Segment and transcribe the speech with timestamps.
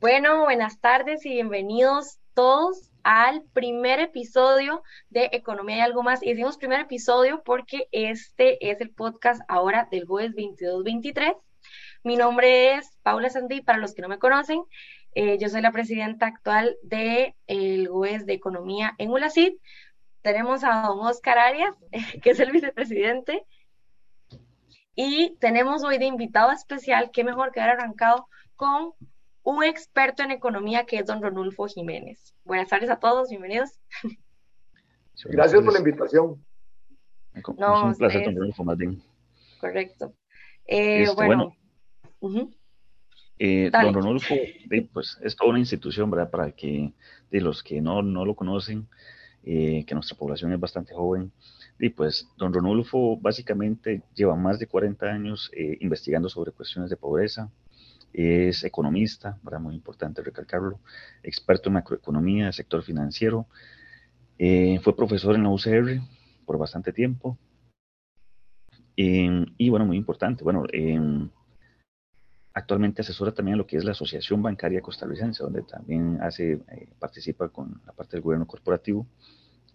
[0.00, 6.22] Bueno, buenas tardes y bienvenidos todos al primer episodio de Economía y algo más.
[6.22, 11.36] Y decimos primer episodio porque este es el podcast ahora del jueves 22-23.
[12.04, 14.62] Mi nombre es Paula Sandí, para los que no me conocen.
[15.16, 19.54] Eh, yo soy la presidenta actual del de, de Economía en ULACID.
[20.22, 21.74] Tenemos a don Oscar Arias,
[22.22, 23.44] que es el vicepresidente.
[24.94, 28.92] Y tenemos hoy de invitado especial, qué mejor que haber arrancado con
[29.48, 32.34] un experto en economía que es don Ronulfo Jiménez.
[32.44, 33.80] Buenas tardes a todos, bienvenidos.
[35.24, 36.44] Gracias por la invitación.
[37.56, 38.76] No, un placer, don Ronulfo, más
[39.58, 40.12] Correcto.
[40.66, 41.56] Eh, este, bueno,
[43.38, 44.34] eh, don Ronulfo,
[44.92, 46.30] pues es toda una institución, ¿verdad?
[46.30, 46.92] Para que
[47.30, 48.86] de los que no, no lo conocen,
[49.44, 51.32] eh, que nuestra población es bastante joven,
[51.78, 57.50] y pues don Ronulfo básicamente lleva más de 40 años investigando sobre cuestiones de pobreza,
[58.12, 60.80] es economista, para muy importante recalcarlo,
[61.22, 63.46] experto en macroeconomía, sector financiero,
[64.38, 66.00] eh, fue profesor en la UCR
[66.46, 67.36] por bastante tiempo.
[68.96, 71.28] Em, y bueno, muy importante, bueno, em,
[72.52, 77.48] actualmente asesora también lo que es la Asociación Bancaria Costarricense, donde también hace, eh, participa
[77.48, 79.06] con la parte del gobierno corporativo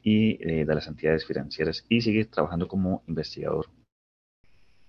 [0.02, 3.67] y eh, de las entidades financieras y sigue trabajando como investigador.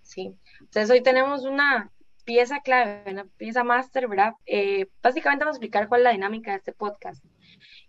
[0.03, 1.91] Sí, entonces hoy tenemos una
[2.25, 4.35] pieza clave, una pieza máster, ¿verdad?
[4.47, 7.25] Eh, básicamente vamos a explicar cuál es la dinámica de este podcast.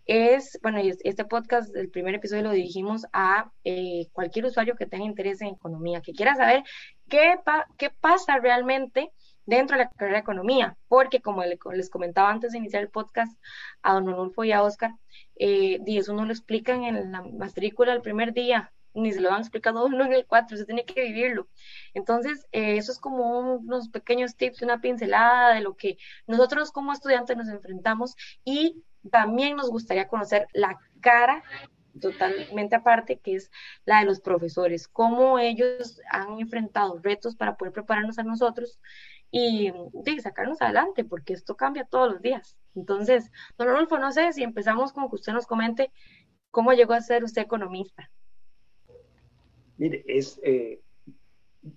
[0.06, 5.06] Es, bueno, este podcast, el primer episodio lo dirigimos a eh, cualquier usuario que tenga
[5.06, 6.64] interés en economía, que quiera saber
[7.10, 7.36] qué,
[7.78, 9.12] qué pasa realmente
[9.46, 13.36] dentro de la carrera de economía, porque como les comentaba antes de iniciar el podcast
[13.82, 14.92] a don Onulfo y a Oscar,
[15.38, 19.42] eh, eso no lo explican en la matrícula el primer día, ni se lo han
[19.42, 21.48] explicado uno en el 4, se tiene que vivirlo.
[21.94, 26.94] Entonces, eh, eso es como unos pequeños tips, una pincelada de lo que nosotros como
[26.94, 31.44] estudiantes nos enfrentamos y también nos gustaría conocer la cara
[32.00, 33.52] totalmente aparte, que es
[33.86, 38.80] la de los profesores, cómo ellos han enfrentado retos para poder prepararnos a nosotros
[39.32, 39.72] y,
[40.22, 42.58] sacarnos adelante, porque esto cambia todos los días.
[42.76, 45.92] Entonces, don Rodolfo, no sé si empezamos como que usted nos comente
[46.52, 48.10] cómo llegó a ser usted economista.
[49.78, 50.82] Mire, es, eh,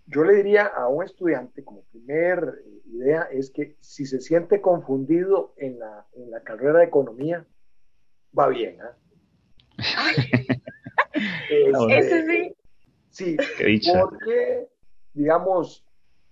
[0.06, 4.60] yo le diría a un estudiante como primer eh, idea es que si se siente
[4.60, 7.46] confundido en la, en la carrera de economía,
[8.38, 8.78] va bien.
[8.82, 8.96] ¿ah?
[11.50, 12.54] Este,
[13.10, 13.36] sí.
[13.56, 14.68] Sí, porque,
[15.12, 15.84] digamos,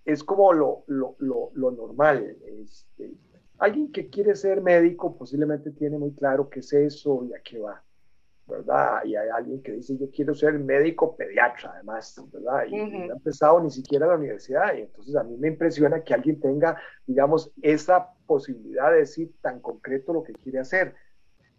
[0.05, 2.37] es como lo, lo, lo, lo normal.
[2.63, 3.13] Este,
[3.59, 7.59] alguien que quiere ser médico posiblemente tiene muy claro qué es eso y a qué
[7.59, 7.83] va.
[8.47, 9.05] ¿Verdad?
[9.05, 12.65] Y hay alguien que dice, yo quiero ser médico pediatra, además, ¿verdad?
[12.69, 14.75] Y no ha empezado ni siquiera la universidad.
[14.77, 19.61] Y entonces a mí me impresiona que alguien tenga, digamos, esa posibilidad de decir tan
[19.61, 20.95] concreto lo que quiere hacer.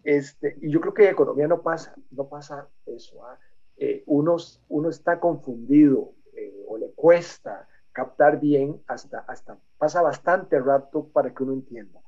[0.04, 3.26] Este, y yo creo que en economía no pasa, no pasa eso.
[3.26, 3.38] ¿ah?
[3.76, 4.38] Eh, uno,
[4.70, 11.34] uno está confundido eh, o le cuesta captar bien hasta, hasta pasa bastante rato para
[11.34, 12.00] que uno entienda.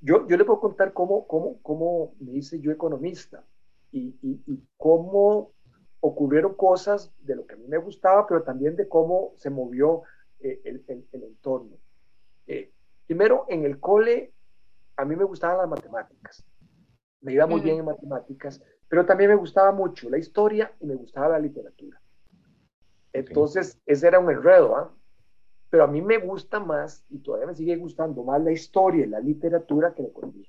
[0.00, 3.44] Yo, yo le puedo contar cómo, cómo, cómo me hice yo economista
[3.92, 5.52] y, cómo
[6.00, 10.02] ocurrieron cosas de lo que a mí me gustaba, pero también de cómo se movió
[10.40, 11.76] eh, el, el, entorno.
[12.46, 12.72] Eh,
[13.06, 14.32] primero, en el cole,
[14.96, 16.44] a mí me gustaban las matemáticas.
[17.20, 20.94] Me iba muy bien en matemáticas, pero también me gustaba mucho la historia y me
[20.94, 22.00] gustaba la literatura.
[23.12, 24.94] Entonces, ese era un enredo, ¿ah?
[25.68, 29.08] Pero a mí me gusta más, y todavía me sigue gustando más la historia y
[29.08, 30.48] la literatura que la economía.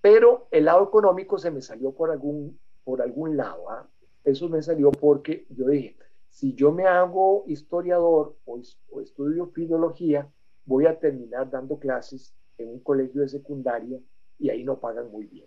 [0.00, 3.70] Pero el lado económico se me salió por algún, por algún lado.
[3.70, 3.88] ¿ah?
[4.24, 5.96] Eso me salió porque yo dije,
[6.28, 8.60] si yo me hago historiador o,
[9.00, 10.28] estudio filología,
[10.64, 13.98] voy a terminar dando clases en un colegio de secundaria
[14.38, 15.46] y ahí no pagan muy bien.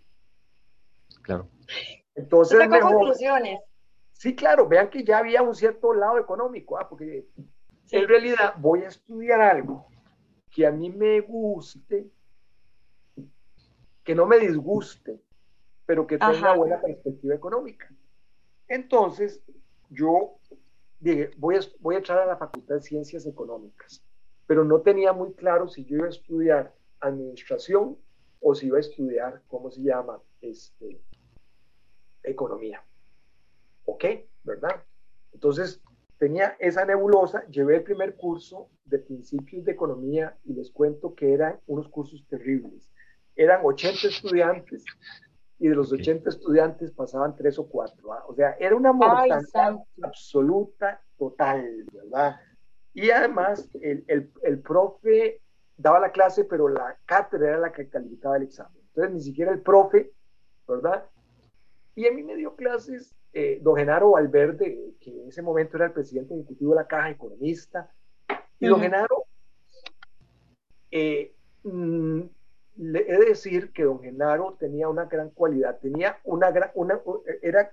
[1.22, 1.48] Claro.
[2.16, 3.60] Entonces, mejor, conclusiones.
[4.12, 6.88] Sí, claro, vean que ya había un cierto lado económico, ¿ah?
[6.90, 7.28] porque
[7.92, 9.88] en realidad voy a estudiar algo
[10.50, 12.10] que a mí me guste
[14.04, 15.22] que no me disguste,
[15.86, 17.90] pero que tenga buena perspectiva económica.
[18.68, 19.44] Entonces,
[19.90, 20.38] yo
[21.00, 24.04] dije, voy a, voy a entrar a la Facultad de Ciencias Económicas,
[24.48, 27.98] pero no tenía muy claro si yo iba a estudiar administración
[28.40, 30.20] o si iba a estudiar, ¿cómo se llama?
[30.42, 31.02] Este,
[32.24, 32.84] economía.
[33.86, 34.06] ¿Ok?
[34.44, 34.84] ¿Verdad?
[35.34, 35.82] Entonces,
[36.18, 41.34] tenía esa nebulosa, llevé el primer curso de principios de economía y les cuento que
[41.34, 42.92] eran unos cursos terribles
[43.42, 44.84] eran 80 estudiantes
[45.60, 48.14] y de los 80 estudiantes pasaban tres o cuatro.
[48.14, 48.24] ¿ah?
[48.28, 52.40] O sea, era una mortalidad absoluta, total, ¿verdad?
[52.94, 55.40] Y además, el, el, el, profe
[55.78, 58.82] daba la clase, pero la cátedra era la que calificaba el examen.
[58.88, 60.12] Entonces, ni siquiera el profe,
[60.68, 61.06] ¿verdad?
[61.96, 65.86] Y a mí me dio clases eh, don Genaro Valverde, que en ese momento era
[65.86, 67.90] el presidente ejecutivo de la Caja, economista.
[68.60, 69.26] Y don Genaro,
[70.92, 71.34] eh,
[71.64, 72.22] mm,
[72.78, 77.00] le he de decir que don Genaro tenía una gran cualidad, tenía una gran, una,
[77.42, 77.72] era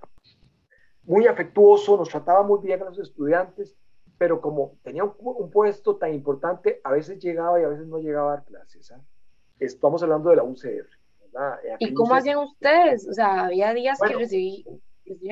[1.03, 3.75] muy afectuoso, nos trataba muy bien a los estudiantes,
[4.17, 8.33] pero como tenía un, puesto tan importante, a veces llegaba y a veces no llegaba
[8.33, 8.91] a dar clases.
[8.91, 9.01] ¿ah?
[9.59, 10.87] Estamos hablando de la UCR.
[11.79, 13.07] ¿Y cómo hacían ustedes?
[13.07, 14.65] O sea, había días que recibí,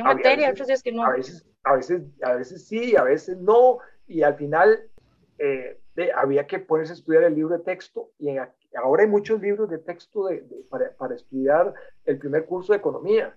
[0.03, 1.03] materia, otros días que no.
[1.03, 4.89] A veces, a veces, a veces sí, a veces no, y al final
[5.37, 5.79] eh,
[6.15, 8.29] había que ponerse a estudiar el libro de texto, y
[8.77, 11.73] ahora hay muchos libros de texto de, para, para, estudiar
[12.05, 13.35] el primer curso de economía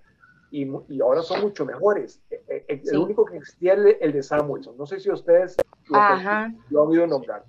[0.50, 2.22] y, y ahora son mucho mejores.
[2.31, 4.76] E, e, e, el único que existía el, el, de Samuelson.
[4.76, 5.56] No sé si ustedes
[5.88, 7.44] lo, han oído nombrar.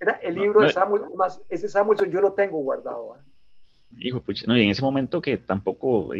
[0.00, 3.16] Era el libro de Samuelson, más ese Samuelson yo lo tengo guardado.
[3.16, 3.20] ¿eh?
[3.98, 6.10] Hijo, pues, no, y en ese momento que tampoco,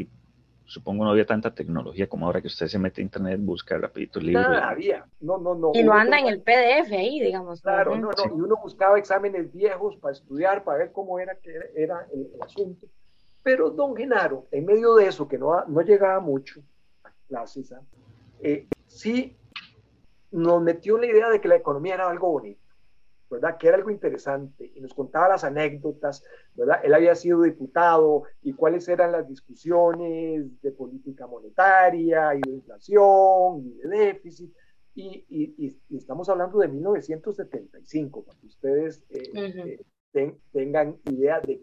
[0.67, 4.19] supongo no había tanta tecnología como ahora que usted se mete a internet, busca rapidito
[4.19, 4.43] el libro.
[4.43, 5.73] No, había, no, no, no.
[5.75, 7.61] Y lo anda en el PDF ahí, digamos.
[7.63, 11.53] Claro, no, no, y uno buscaba exámenes viejos para estudiar, para ver cómo era, que
[11.77, 12.87] era el asunto.
[13.43, 16.63] Pero don Genaro, en medio de eso, que no, no llegaba mucho
[17.05, 17.83] a clases, ¿ah?
[18.41, 19.37] eh, sí
[20.35, 22.61] nos metió la idea de que la economía era algo bonito,
[23.35, 23.57] ¿verdad?
[23.59, 26.81] Que era algo interesante y nos contaba las anécdotas, ¿verdad?
[26.83, 33.63] Él había sido diputado y cuáles eran las discusiones de política monetaria y de inflación
[33.67, 34.53] y de déficit.
[34.97, 39.81] Y, estamos hablando de 1975, para que ustedes eh,
[40.15, 41.61] eh, tengan idea de,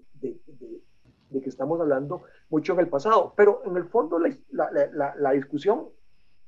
[1.32, 5.32] de que estamos hablando mucho en el pasado, pero en el fondo la, la, la,
[5.32, 5.88] discusión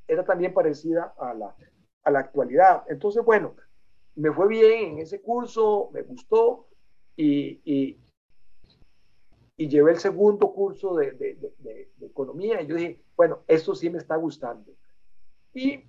[0.08, 1.56] era también parecida a la,
[2.04, 2.84] a la actualidad.
[2.88, 3.56] Entonces, bueno,
[4.16, 6.68] me fue bien en ese curso, me gustó
[7.16, 7.98] y, y,
[9.58, 13.76] y llevé el segundo curso de, de, de, de, economía y yo dije, bueno, esto
[13.76, 14.72] sí me está gustando.
[15.54, 15.84] Y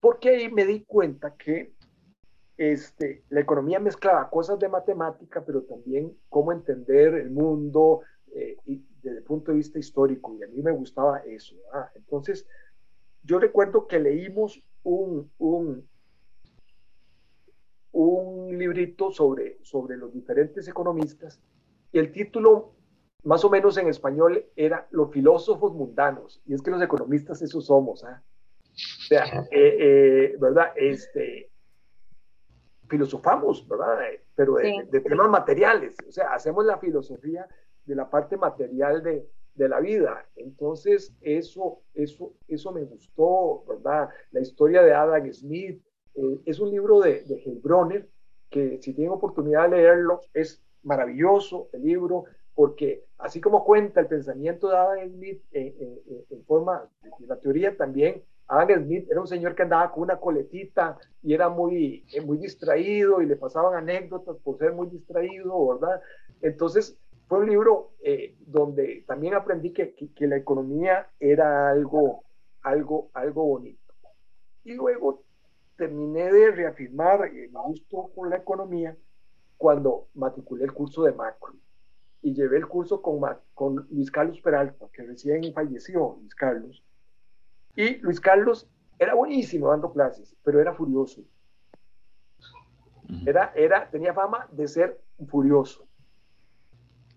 [0.00, 1.72] porque ahí me di cuenta que
[2.56, 8.02] este, la economía mezclaba cosas de matemática, pero también cómo entender el mundo,
[8.34, 11.56] eh, y desde el punto de vista histórico, y a mí me gustaba eso.
[11.94, 12.46] Entonces,
[13.22, 15.88] yo recuerdo que leímos un, un,
[17.92, 21.40] un librito sobre, sobre los diferentes economistas,
[21.92, 22.74] y el título,
[23.24, 27.60] más o menos en español, era Los filósofos mundanos, y es que los economistas eso
[27.60, 28.02] somos.
[28.04, 28.22] ¿ah?
[28.72, 30.72] O sea, eh, eh, ¿verdad?
[30.76, 31.50] Este,
[32.88, 33.98] filosofamos, ¿verdad?
[34.34, 37.46] Pero de, de, temas materiales, o sea, hacemos la filosofía
[37.84, 40.26] de la parte material de, de la vida.
[40.36, 44.08] Entonces, eso, eso, eso me gustó, ¿verdad?
[44.30, 45.82] La historia de Adam Smith
[46.14, 48.08] eh, es un libro de, de Heilbronner
[48.50, 52.24] que si tienen oportunidad de leerlo, es maravilloso el libro,
[52.54, 58.22] porque así como cuenta el pensamiento de Adam Smith en forma de la teoría también,
[58.52, 62.36] Adam Smith era un señor que andaba con una coletita y era muy, eh, muy
[62.36, 66.02] distraído y le pasaban anécdotas por ser muy distraído, ¿verdad?
[66.42, 66.98] Entonces,
[67.28, 72.24] fue un libro eh, donde también aprendí que, que, la economía era algo,
[72.62, 73.94] algo, algo bonito.
[74.64, 75.22] Y luego
[75.82, 78.96] terminé de reafirmar eh, mi gusto por la economía
[79.56, 81.54] cuando matriculé el curso de macro
[82.22, 83.20] y llevé el curso con,
[83.52, 86.84] con Luis Carlos Peralta, que recién falleció, Luis Carlos.
[87.74, 91.24] Y Luis Carlos era buenísimo dando clases, pero era furioso.
[93.26, 95.88] Era, era, tenía fama de ser furioso.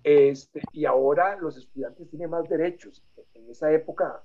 [0.04, 3.04] Este, y ahora los estudiantes tienen más derechos.
[3.36, 4.24] En esa época,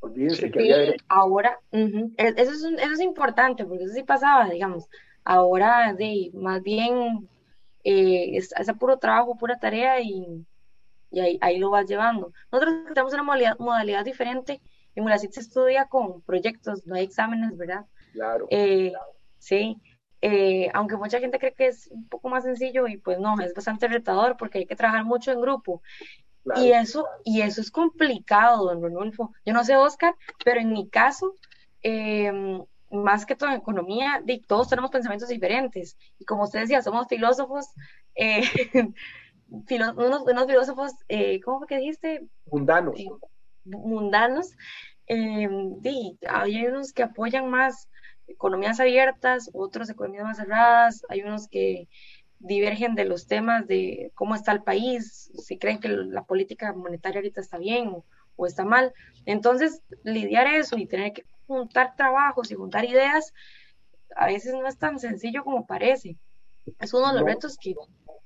[0.00, 1.06] olvídense que había derechos.
[1.08, 4.88] Ahora, e, eso, es, eso es importante, porque eso sí pasaba, digamos.
[5.24, 7.28] Ahora, de, más bien,
[7.84, 10.44] eh, es, es, puro trabajo, pura tarea y,
[11.10, 12.32] y ahí, ahí, lo vas llevando.
[12.50, 14.60] Nosotros tenemos una modalidad, modalidad diferente.
[14.94, 17.86] En Mulacit se estudia con proyectos, no hay exámenes, ¿verdad?
[18.12, 18.46] Claro.
[18.50, 18.92] Eh,
[19.38, 19.80] sí,
[20.22, 23.54] eh, aunque mucha gente cree que es un poco más sencillo y pues no, es
[23.54, 25.82] bastante retador porque hay que trabajar mucho en grupo.
[26.56, 29.32] Y eso, y eso es complicado, don Rodolfo.
[29.44, 31.34] Yo no sé, Oscar, pero en mi caso,
[31.82, 35.96] em, más que todo en economía, todos tenemos pensamientos diferentes.
[36.18, 37.66] Y como usted decía, somos filósofos,
[38.14, 38.42] eh,
[39.48, 42.26] unos, filósofos, eh, ¿cómo fue que dijiste?
[42.46, 42.98] Mundanos.
[43.64, 44.52] mundanos.
[45.06, 45.76] Em,
[46.28, 47.88] hay unos que apoyan más
[48.28, 51.88] economías abiertas, otros economías más cerradas, hay unos que
[52.40, 57.18] divergen de los temas de cómo está el país, si creen que la política monetaria
[57.18, 57.92] ahorita está bien
[58.36, 58.94] o, está mal.
[59.26, 63.34] Entonces, lidiar eso y tener que juntar trabajos y juntar ideas,
[64.16, 66.16] a veces no es tan sencillo como parece.
[66.80, 67.74] Es uno de los retos que,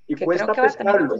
[0.06, 1.16] y cuesta pescarlo.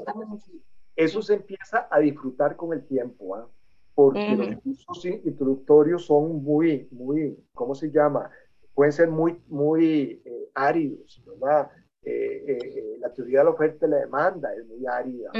[0.94, 3.48] Eso se empieza a disfrutar con el tiempo, ¿ah?
[3.96, 8.30] porque los cursos introductorios son muy, muy, ¿cómo se llama?
[8.74, 11.68] Pueden ser muy, muy eh, áridos, ¿verdad?
[12.04, 15.30] Eh, eh, la teoría de la oferta y la demanda es muy árida.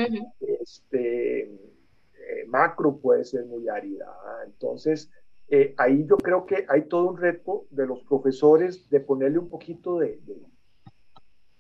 [0.41, 1.51] este,
[2.47, 4.07] macro puede ser muy árida.
[4.09, 4.43] ¿ah?
[4.47, 5.11] Entonces,
[5.77, 9.99] ahí yo creo que hay todo un reto de los profesores de ponerle un poquito
[9.99, 10.43] de, de,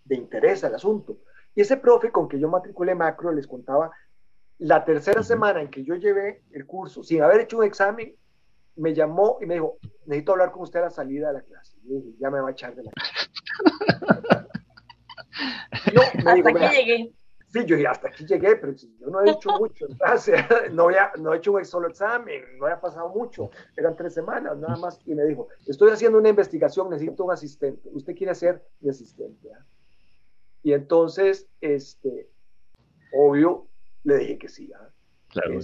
[0.05, 1.19] de interés al asunto.
[1.55, 3.93] Y ese profe con que yo matriculé macro les contaba,
[4.59, 8.15] la tercera semana en que yo llevé el curso, sin haber hecho un examen,
[8.77, 11.77] me llamó y me dijo, necesito hablar con usted a la salida de la clase.
[11.85, 13.31] Y dije, ya me va a echar de la clase.
[15.93, 17.13] yo, hasta aquí llegué.
[17.49, 19.87] Sí, yo dije, hasta aquí llegué, pero yo no he hecho mucho
[20.73, 24.57] no, había, no he hecho un solo examen, no había pasado mucho, eran tres semanas
[24.59, 25.01] nada más.
[25.07, 27.89] Y me dijo, estoy haciendo una investigación, necesito un asistente.
[27.93, 29.53] ¿Usted quiere ser mi asistente?
[29.53, 29.65] ¿ah?
[30.65, 32.29] Y entonces, este,
[33.13, 33.69] obvio,
[34.03, 34.73] le dije que sí.
[34.73, 34.91] ¿ah?
[35.29, 35.61] Claro.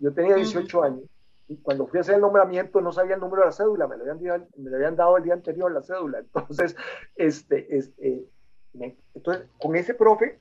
[0.00, 1.04] yo tenía 18 años
[1.50, 3.96] y cuando fui a hacer el nombramiento no sabía el número de la cédula, me
[3.96, 6.18] lo habían, me lo habían dado el día anterior la cédula.
[6.34, 6.76] Entonces,
[7.16, 8.24] este, este,
[9.14, 10.38] entonces, con ese profe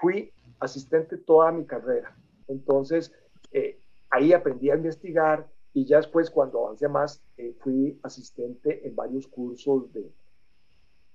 [0.00, 2.16] fui asistente toda mi carrera.
[2.48, 3.12] Entonces,
[3.52, 3.78] eh,
[4.10, 9.26] ahí aprendí a investigar y ya después, cuando avancé más, eh, fui asistente en varios
[9.26, 10.10] cursos de,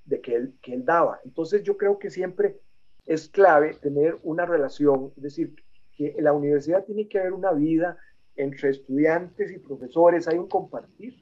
[0.06, 1.20] de que, él, que él daba.
[1.26, 2.60] Entonces, yo creo que siempre
[3.06, 5.56] es clave tener una relación, es decir,
[5.96, 7.98] que en la universidad tiene que haber una vida
[8.36, 11.16] entre estudiantes y profesores, hay un compartir,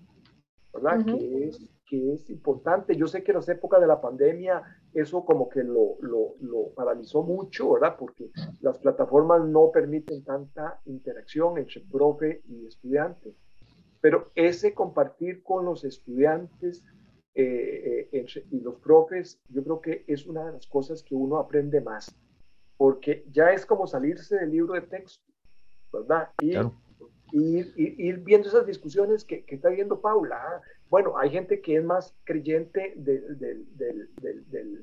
[0.74, 1.03] ¿verdad?
[1.05, 2.96] que, es, que es importante.
[2.96, 6.69] Yo sé que en las épocas de la pandemia eso como que lo, lo, lo,
[6.75, 7.96] paralizó mucho, ¿verdad?
[7.98, 8.31] Porque
[8.62, 13.36] las plataformas no permiten tanta interacción entre profe y estudiante.
[14.01, 16.84] Pero ese compartir con los estudiantes
[17.36, 21.38] eh, eh, y los profes, yo creo que es una de las cosas que uno
[21.38, 22.13] aprende más,
[22.77, 25.31] porque ya es como salirse del libro de texto,
[25.93, 26.29] ¿verdad?
[26.41, 26.55] Y,
[27.31, 30.36] ir, viendo esas discusiones que, está viendo Paula.
[30.36, 30.62] ¿ah?
[30.89, 33.67] Bueno, hay gente que es más creyente del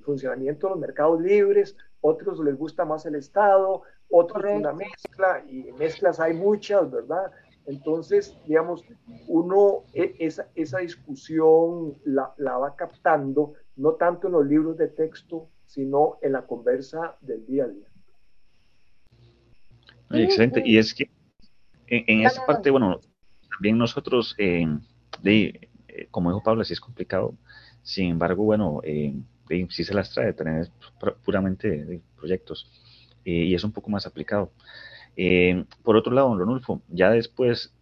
[0.04, 5.72] funcionamiento de los mercados libres, otros les gusta más el Estado, otros una mezcla, y
[5.72, 7.32] mezclas hay muchas, ¿verdad?
[7.66, 8.84] Entonces, digamos,
[9.26, 14.86] uno e, esa, esa discusión la, la, va captando no tanto en los libros de
[14.86, 17.88] texto, sino en la conversa del día a día.
[20.10, 20.62] Excelente.
[20.64, 21.10] Y es que
[21.88, 23.00] en, esa parte, bueno,
[23.50, 24.66] también nosotros, eh,
[25.22, 27.34] de, eh, como dijo Pablo, sí es complicado.
[27.82, 29.14] Sin embargo, bueno, eh,
[29.70, 30.70] sí se las trae tener
[31.24, 32.68] puramente proyectos
[33.24, 34.52] y es un poco más aplicado.
[35.16, 37.72] Eh, por otro lado, don Ronulfo, ya después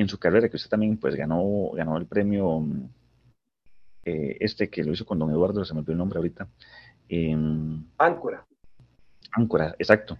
[0.00, 2.64] en su carrera, que usted también pues ganó, ganó el premio
[4.04, 6.48] eh, este que lo hizo con don Eduardo, se me olvidó el nombre ahorita.
[7.98, 8.46] Áncora.
[9.32, 10.18] Áncora, exacto.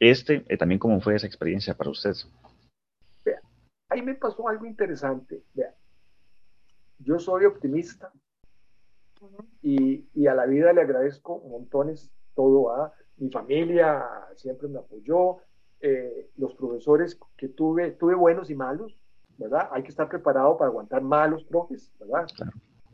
[0.00, 2.14] Este, eh, también cómo fue esa experiencia para usted.
[3.98, 5.42] Ahí me pasó algo interesante.
[5.54, 5.74] Vea,
[7.00, 8.12] yo soy optimista
[9.60, 14.04] y, y, a la vida le agradezco montones todo a mi familia
[14.36, 15.38] siempre me apoyó,
[15.80, 18.96] eh, los profesores que tuve, tuve buenos y malos,
[19.36, 19.68] ¿verdad?
[19.72, 22.28] Hay que estar preparado para aguantar malos profes, ¿verdad?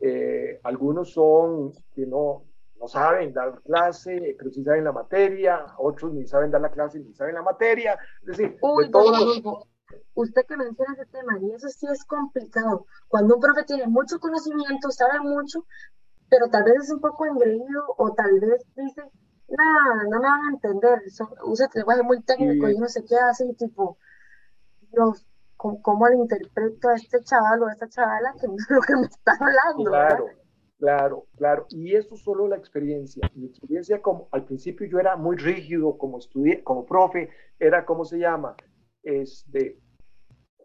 [0.01, 2.45] Eh, algunos son que no,
[2.79, 6.99] no saben dar clase, pero sí saben la materia, otros ni saben dar la clase
[6.99, 9.43] ni saben la materia, es decir, Uy, todos
[10.15, 12.85] Usted que menciona ese tema, y eso sí es complicado.
[13.07, 15.65] Cuando un profe tiene mucho conocimiento, sabe mucho,
[16.29, 19.03] pero tal vez es un poco engreído o tal vez dice,
[19.49, 21.01] no, no me van a entender,
[21.45, 23.97] usa el lenguaje muy técnico y no sé qué hace, tipo,
[24.91, 25.25] Dios,
[25.57, 28.95] ¿cómo, le interpreto a este chaval o a esta chavala que no es lo que
[28.95, 29.91] me está hablando?
[29.91, 30.25] Claro,
[30.79, 33.29] claro, claro, y eso solo la experiencia.
[33.35, 37.29] Mi experiencia como, al principio yo era muy rígido como estudié, como profe,
[37.59, 38.55] era, ¿cómo se llama?
[39.03, 39.79] Este,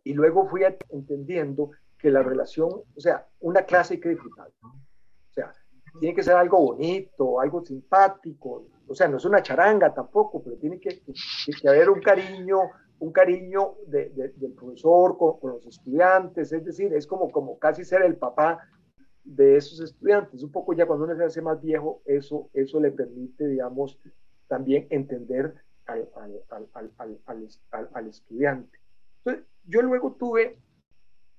[0.04, 4.49] y luego fui entendiendo que la relación, o sea, una clase hay que disfrutar.
[4.62, 5.52] O sea,
[5.99, 10.57] tiene que ser algo bonito, algo simpático, o sea, no es una charanga tampoco, pero
[10.57, 12.59] tiene que, que, haber un cariño,
[12.99, 18.02] un cariño de, del profesor con, los estudiantes, es decir, es como, como casi ser
[18.02, 18.59] el papá
[19.23, 20.42] de esos estudiantes.
[20.42, 23.97] Un poco ya cuando uno se hace más viejo, eso, eso le permite, digamos,
[24.49, 25.54] también entender
[25.87, 28.80] al, al, al, al estudiante.
[29.25, 30.59] Entonces, yo luego tuve,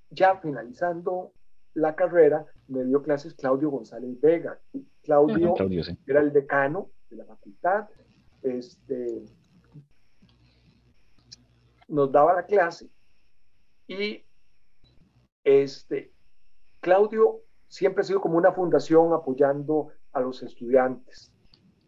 [0.09, 1.33] ya finalizando
[1.73, 4.59] la carrera, me dio clases Claudio González Vega.
[5.03, 5.55] Claudio,
[6.05, 7.89] era el decano de la facultad,
[8.43, 9.25] este,
[11.88, 12.89] nos daba la clase
[13.88, 14.23] y
[15.43, 16.13] este,
[16.79, 21.33] Claudio siempre ha sido como una fundación apoyando a los estudiantes.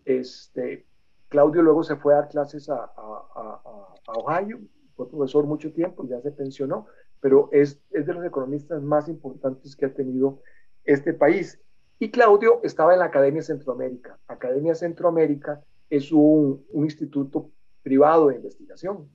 [0.06, 0.86] Este,
[1.30, 4.60] Claudio luego se fue a dar clases a, a, a, Ohio,
[4.96, 6.88] fue profesor mucho tiempo, ya se pensionó,
[7.20, 10.42] pero es, es de los economistas más importantes que ha tenido
[10.84, 11.60] este país.
[12.00, 14.20] Y Claudio estaba en la Academia Centroamérica.
[14.28, 17.50] Academia Centroamérica es un, un instituto
[17.82, 19.10] privado de investigación.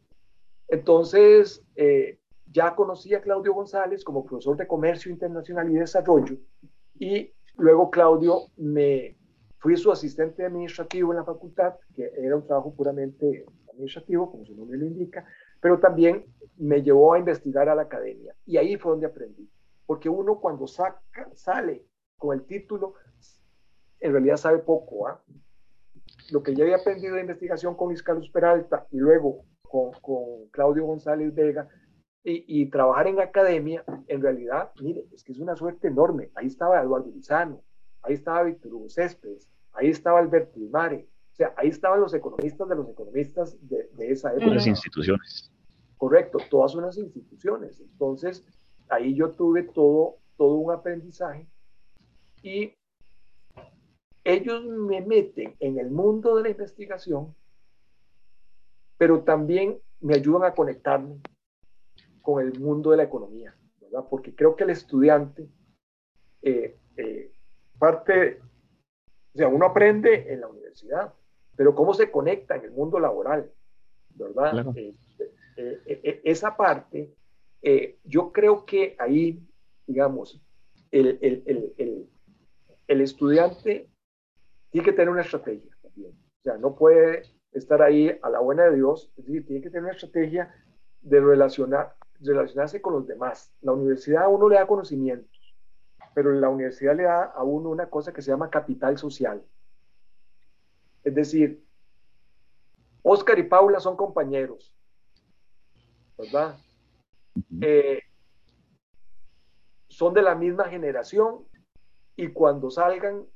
[0.69, 2.19] Entonces, eh,
[2.51, 6.37] ya conocí a Claudio González como profesor de Comercio Internacional y Desarrollo
[6.99, 9.17] y luego Claudio me
[9.59, 14.55] fui su asistente administrativo en la facultad, que era un trabajo puramente administrativo, como su
[14.55, 15.27] nombre lo indica,
[15.61, 16.25] pero también
[16.57, 19.49] me llevó a investigar a la academia y ahí fue donde aprendí,
[19.87, 21.87] porque uno cuando saca, sale
[22.17, 22.95] con el título,
[24.01, 25.09] en realidad sabe poco.
[25.09, 25.23] ¿ah?
[26.31, 30.49] Lo que ya había aprendido de investigación con Luis Carlos Peralta y luego con, con
[30.51, 31.69] Claudio González Vega,
[32.25, 36.31] y, trabajar en academia, en realidad, mire, es que es una suerte enorme.
[36.35, 37.63] Ahí estaba Eduardo Lizano,
[38.03, 42.69] ahí estaba Víctor Hugo Céspedes, ahí estaba Alberto Mare, o sea, ahí estaban los economistas
[42.69, 44.55] de los economistas de, de esa época.
[44.55, 45.53] Las instituciones.
[45.97, 47.81] Correcto, todas unas instituciones.
[47.81, 48.45] Entonces,
[48.89, 51.49] ahí yo tuve todo, todo un aprendizaje
[52.43, 52.75] y
[54.25, 57.35] ellos me meten en el mundo de la investigación,
[58.97, 61.21] pero también me ayudan a conectarme
[62.21, 64.05] con el mundo de la economía, ¿verdad?
[64.09, 65.49] Porque creo que el estudiante
[66.43, 67.33] eh, eh,
[67.79, 68.41] parte,
[69.35, 71.15] o sea, uno aprende en la universidad,
[71.59, 73.51] pero cómo se conecta en el mundo laboral,
[74.15, 74.73] ¿verdad?
[75.57, 77.13] Eh, esa parte,
[78.05, 79.43] yo creo que ahí,
[79.85, 80.41] digamos,
[80.93, 81.43] el, el,
[81.77, 82.09] el,
[82.87, 83.91] el, estudiante
[84.71, 86.13] tiene que tener una estrategia también.
[86.13, 89.71] O sea, no puede estar ahí a la buena de Dios, es decir, tiene que
[89.71, 90.55] tener una estrategia
[91.01, 93.53] de relacionar, relacionarse con los demás.
[93.63, 95.57] La universidad a uno le da conocimientos,
[96.15, 99.43] pero la universidad le da a uno una cosa que se llama capital social.
[101.05, 101.65] Es decir,
[103.03, 104.75] Oscar y Paula son compañeros,
[106.17, 106.59] ¿verdad?
[107.61, 108.03] Eh,
[109.89, 111.47] son de la misma generación
[112.17, 113.27] y cuando salgan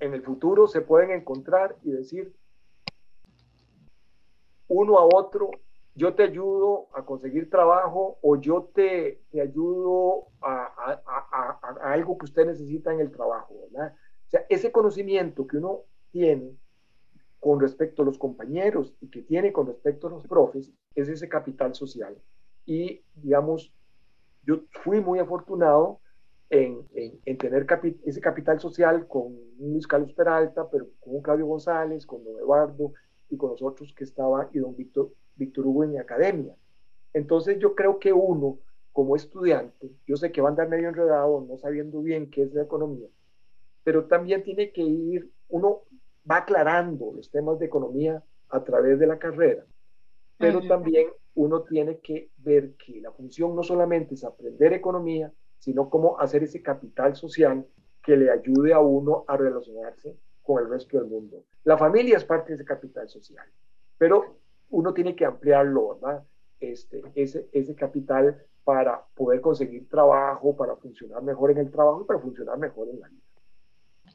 [0.00, 2.34] en el futuro se pueden encontrar y decir
[4.68, 5.50] uno a otro
[5.98, 12.16] yo te ayudo a conseguir trabajo o yo te, te ayudo a, a, a, algo
[12.16, 13.96] que usted necesita en el trabajo, ¿verdad?
[14.28, 15.80] O sea, ese conocimiento que uno
[16.12, 16.56] tiene
[17.40, 21.28] con respecto a los compañeros y que tiene con respecto a los profes es ese
[21.28, 22.16] capital social.
[22.66, 23.72] Y, digamos,
[24.42, 26.00] yo fui muy afortunado
[26.50, 27.66] en, en, tener
[28.04, 32.92] ese capital social con Luis Carlos Peralta, pero con Claudio González, con don Eduardo
[33.28, 36.56] y con los otros que estaban, y don Víctor, Víctor Hugo en mi academia.
[37.12, 38.58] Entonces yo creo que uno,
[38.92, 42.52] como estudiante, yo sé que va a andar medio enredado, no sabiendo bien qué es
[42.54, 43.08] la economía,
[43.84, 45.82] pero también tiene que ir, uno
[46.30, 49.64] va aclarando los temas de economía a través de la carrera,
[50.36, 55.88] pero también uno tiene que ver que la función no solamente es aprender economía, sino
[55.90, 57.66] cómo hacer ese capital social
[58.02, 61.44] que le ayude a uno a relacionarse con el resto del mundo.
[61.64, 63.46] La familia es parte de ese capital social,
[63.98, 64.38] pero
[64.70, 66.24] uno tiene que ampliarlo, ¿verdad?
[66.60, 72.04] Este, ese, ese capital para poder conseguir trabajo, para funcionar mejor en el trabajo y
[72.04, 73.22] para funcionar mejor en la vida.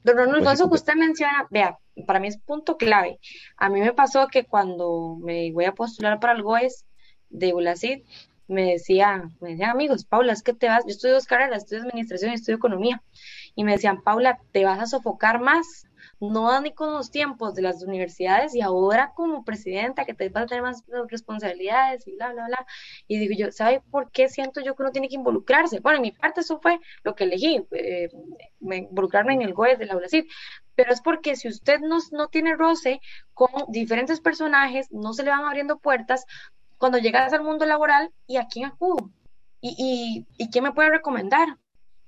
[0.04, 3.20] Don Ronaldo, eso que usted menciona, vea, para mí es punto clave.
[3.58, 6.86] A mí me pasó que cuando me voy a postular para el GOES
[7.30, 8.04] de ULACID,
[8.48, 11.84] me decía, me decían amigos, Paula, es que te vas, yo estudio dos carreras, estudio
[11.84, 13.02] administración y estudio economía,
[13.56, 15.86] y me decían, Paula, te vas a sofocar más
[16.20, 20.30] no dan ni con los tiempos de las universidades y ahora como presidenta que te
[20.30, 22.66] vas a tener más responsabilidades y bla, bla, bla.
[23.08, 25.80] Y digo yo, ¿sabe por qué siento yo que uno tiene que involucrarse?
[25.80, 28.10] Bueno, en mi parte eso fue lo que elegí, eh,
[28.62, 30.26] involucrarme en el GOES de la ULACID,
[30.76, 33.02] pero es porque si usted no, no tiene roce
[33.34, 36.26] con diferentes personajes, no se le van abriendo puertas
[36.78, 39.10] cuando llegas al mundo laboral y a quién acudo.
[39.62, 41.58] ¿Y, y, y quién me puede recomendar?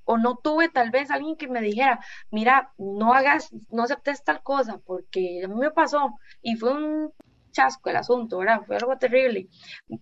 [0.05, 1.99] O no tuve tal vez alguien que me dijera,
[2.31, 7.13] mira, no hagas, no aceptes tal cosa, porque a mí me pasó y fue un
[7.51, 8.61] chasco el asunto, ¿verdad?
[8.65, 9.47] Fue algo terrible.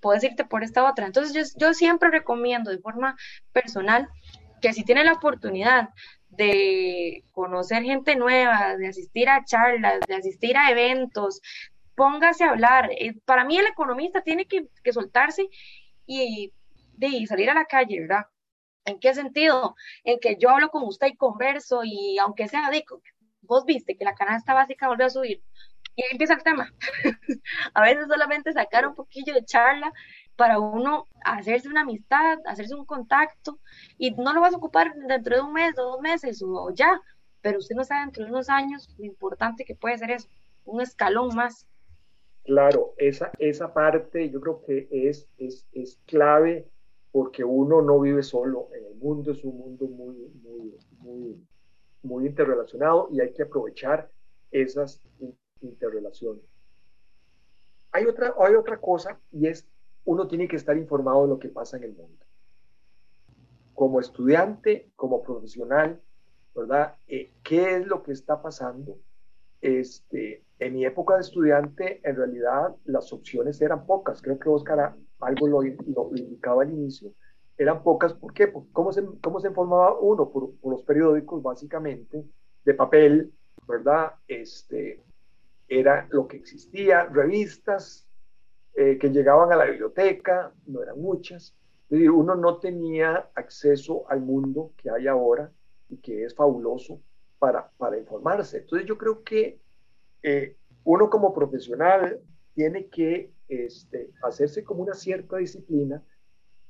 [0.02, 1.06] Puedes irte por esta otra.
[1.06, 3.16] Entonces yo, yo siempre recomiendo de forma
[3.52, 4.10] personal
[4.62, 5.90] que si tiene la oportunidad
[6.30, 11.42] de conocer gente nueva, de asistir a charlas, de asistir a eventos,
[11.96, 12.90] póngase a hablar.
[12.92, 15.48] Eh, para mí el economista tiene que, soltarse
[16.06, 16.52] y,
[17.00, 18.26] y salir a la calle, ¿verdad?
[18.86, 19.76] ¿En qué sentido?
[20.04, 22.84] En que yo hablo con usted y converso y aunque sea de,
[23.42, 25.42] vos viste que la canasta básica volvió a subir
[25.96, 26.74] y ahí empieza el tema.
[27.74, 29.92] a veces solamente sacar un poquillo de charla
[30.36, 33.60] para uno hacerse una amistad, hacerse un contacto
[33.98, 37.00] y no lo vas a ocupar dentro de un mes dos meses o ya,
[37.42, 40.28] pero usted no sabe dentro de unos años lo importante que puede ser eso.
[40.66, 41.68] un escalón más.
[42.46, 46.70] Claro, esa, esa parte yo creo que es, es, es clave
[47.14, 51.48] porque uno no vive solo en el mundo, es un mundo muy, muy, muy,
[52.02, 54.10] muy interrelacionado y hay que aprovechar
[54.50, 55.00] esas
[55.62, 56.44] interrelaciones.
[57.92, 59.70] Hay otra, hay otra cosa y es
[60.06, 62.26] uno tiene que estar informado de lo que pasa en el mundo.
[63.76, 66.02] Como estudiante, como profesional,
[66.56, 66.96] ¿verdad?
[67.08, 68.98] Eh, ¿Qué es lo que está pasando?
[69.62, 74.20] Este, en mi época de estudiante, en realidad las opciones eran pocas.
[74.20, 74.96] Creo que Oscar
[75.26, 77.14] algo lo, indicaba al inicio.
[77.58, 78.52] Eran pocas, ¿por qué?
[78.72, 80.30] ¿cómo, se, cómo se informaba uno?
[80.30, 82.26] Por, los periódicos, básicamente,
[82.66, 83.34] de papel,
[83.68, 84.14] ¿verdad?
[84.28, 85.04] Este,
[85.68, 88.08] era lo que existía, revistas
[88.76, 91.56] eh, que llegaban a la biblioteca, no eran muchas.
[91.90, 95.52] uno no tenía acceso al mundo que hay ahora
[95.90, 97.00] y que es fabuloso
[97.38, 98.58] para, para informarse.
[98.58, 99.60] Entonces yo creo que
[100.24, 100.56] eh,
[100.86, 102.20] uno como profesional
[102.54, 106.04] tiene que este, hacerse como una cierta disciplina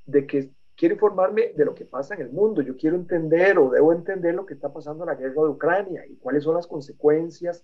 [0.05, 3.69] de que quiero informarme de lo que pasa en el mundo, yo quiero entender o
[3.69, 6.67] debo entender lo que está pasando en la guerra de Ucrania y cuáles son las
[6.67, 7.63] consecuencias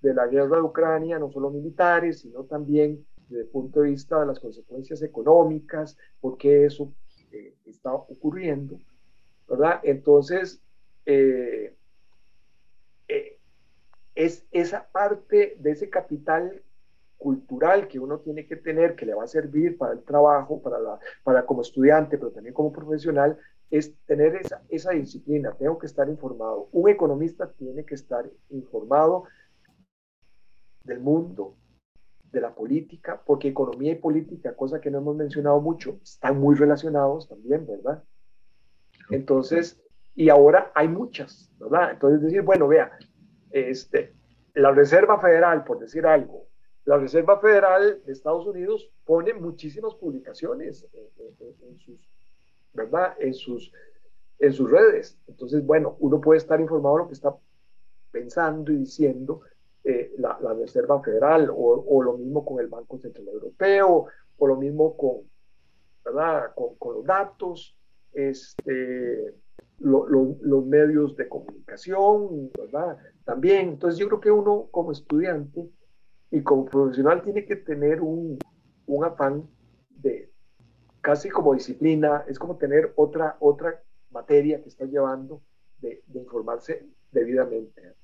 [0.00, 4.20] de la guerra de Ucrania, no solo militares, sino también desde el punto de vista
[4.20, 6.92] de las consecuencias económicas, por qué eso
[7.32, 8.78] eh, está ocurriendo,
[9.48, 9.80] ¿verdad?
[9.82, 10.62] Entonces,
[11.06, 11.74] eh,
[13.08, 13.38] eh,
[14.14, 16.62] es esa parte de ese capital
[17.24, 20.78] cultural que uno tiene que tener, que le va a servir para el trabajo, para,
[20.78, 23.38] la, para como estudiante, pero también como profesional,
[23.70, 25.56] es tener esa, esa disciplina.
[25.58, 26.68] Tengo que estar informado.
[26.72, 29.24] Un economista tiene que estar informado
[30.84, 31.56] del mundo,
[32.30, 36.54] de la política, porque economía y política, cosa que no hemos mencionado mucho, están muy
[36.56, 38.04] relacionados también, ¿verdad?
[39.08, 39.80] Entonces,
[40.14, 41.92] y ahora hay muchas, ¿verdad?
[41.92, 42.92] Entonces decir, bueno, vea,
[43.50, 44.12] este,
[44.52, 46.48] la Reserva Federal, por decir algo,
[46.84, 50.86] la Reserva Federal de Estados Unidos pone muchísimas publicaciones
[51.62, 51.98] en, sus,
[52.74, 53.14] ¿verdad?
[53.18, 53.72] En sus,
[54.38, 55.18] en sus redes.
[55.26, 57.34] Entonces, bueno, uno puede estar informado de lo que está
[58.10, 59.40] pensando y diciendo
[59.82, 64.96] eh, la, Reserva Federal o, lo mismo con el Banco Central Europeo o lo mismo
[64.96, 65.22] con,
[66.04, 66.52] ¿verdad?
[66.54, 67.78] con, los datos,
[68.12, 69.34] este,
[69.78, 72.98] los medios de comunicación, ¿verdad?
[73.24, 75.70] También, entonces yo creo que uno como estudiante
[76.34, 78.38] y como profesional tiene que tener un,
[78.86, 79.48] un afán
[79.90, 80.32] de
[81.00, 85.42] casi como disciplina, es como tener otra, otra materia que está llevando
[85.80, 87.94] de, de informarse debidamente.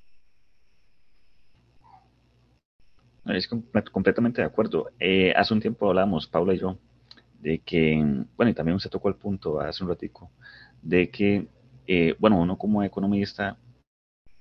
[3.25, 3.49] Es
[3.91, 4.91] completamente de acuerdo.
[4.97, 6.77] Eh, hace un tiempo hablábamos, Paula y yo,
[7.41, 10.31] de que, bueno, y también se tocó el punto hace un ratico,
[10.81, 11.49] de que,
[11.85, 13.57] eh, bueno, uno como economista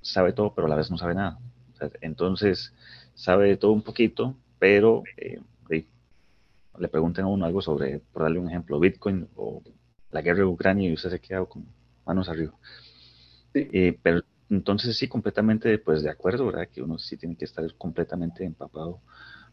[0.00, 1.40] sabe todo, pero a la vez no sabe nada.
[2.02, 2.72] entonces,
[3.20, 5.40] sabe todo un poquito, pero eh,
[6.78, 9.62] le pregunten a uno algo sobre, por darle un ejemplo, Bitcoin o
[10.10, 11.66] la guerra de Ucrania y usted se queda con
[12.06, 12.54] manos arriba.
[13.52, 16.68] pero entonces sí, completamente pues de acuerdo, ¿verdad?
[16.68, 19.02] Que uno sí tiene que estar completamente empapado,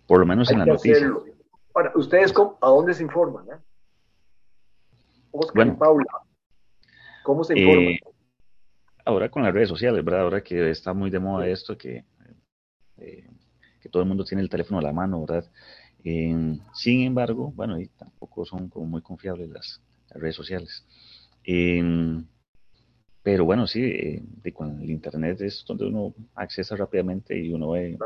[0.08, 1.12] por lo menos en la noticia.
[1.74, 3.46] Ahora, ¿ustedes a dónde se informan?
[3.50, 3.60] Eh?
[5.54, 6.06] bueno, Paula,
[7.24, 7.84] ¿cómo se informan?
[7.84, 8.00] Eh,
[9.04, 10.22] ahora con las redes sociales, ¿verdad?
[10.22, 12.06] Ahora que está muy de moda esto, que,
[12.98, 13.30] eh,
[13.88, 15.50] que todo el mundo tiene el teléfono a la mano, ¿verdad?
[16.74, 20.86] sin embargo, bueno, y tampoco son como muy confiables las, redes sociales.
[23.24, 24.24] Pero bueno, sí, eh,
[24.54, 27.98] con el Internet es donde uno accesa rápidamente y uno ve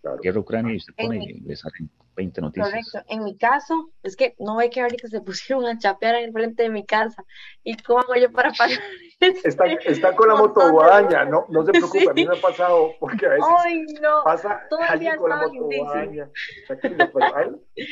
[0.00, 0.20] claro.
[0.22, 2.68] guerra Ucrania y se pone y le salen 20 noticias.
[2.68, 3.12] Correcto.
[3.12, 6.32] En mi caso, es que no ve que ahorita se pusieron a chapear en el
[6.32, 7.24] frente de mi casa.
[7.64, 8.78] ¿Y cómo hago yo para pagar?
[9.22, 12.92] Está, está con la moto guadaña, no, no se preocupe, a mí me ha pasado,
[12.98, 14.24] porque a veces Ay, no.
[14.24, 16.30] pasa alguien con la moto guadaña.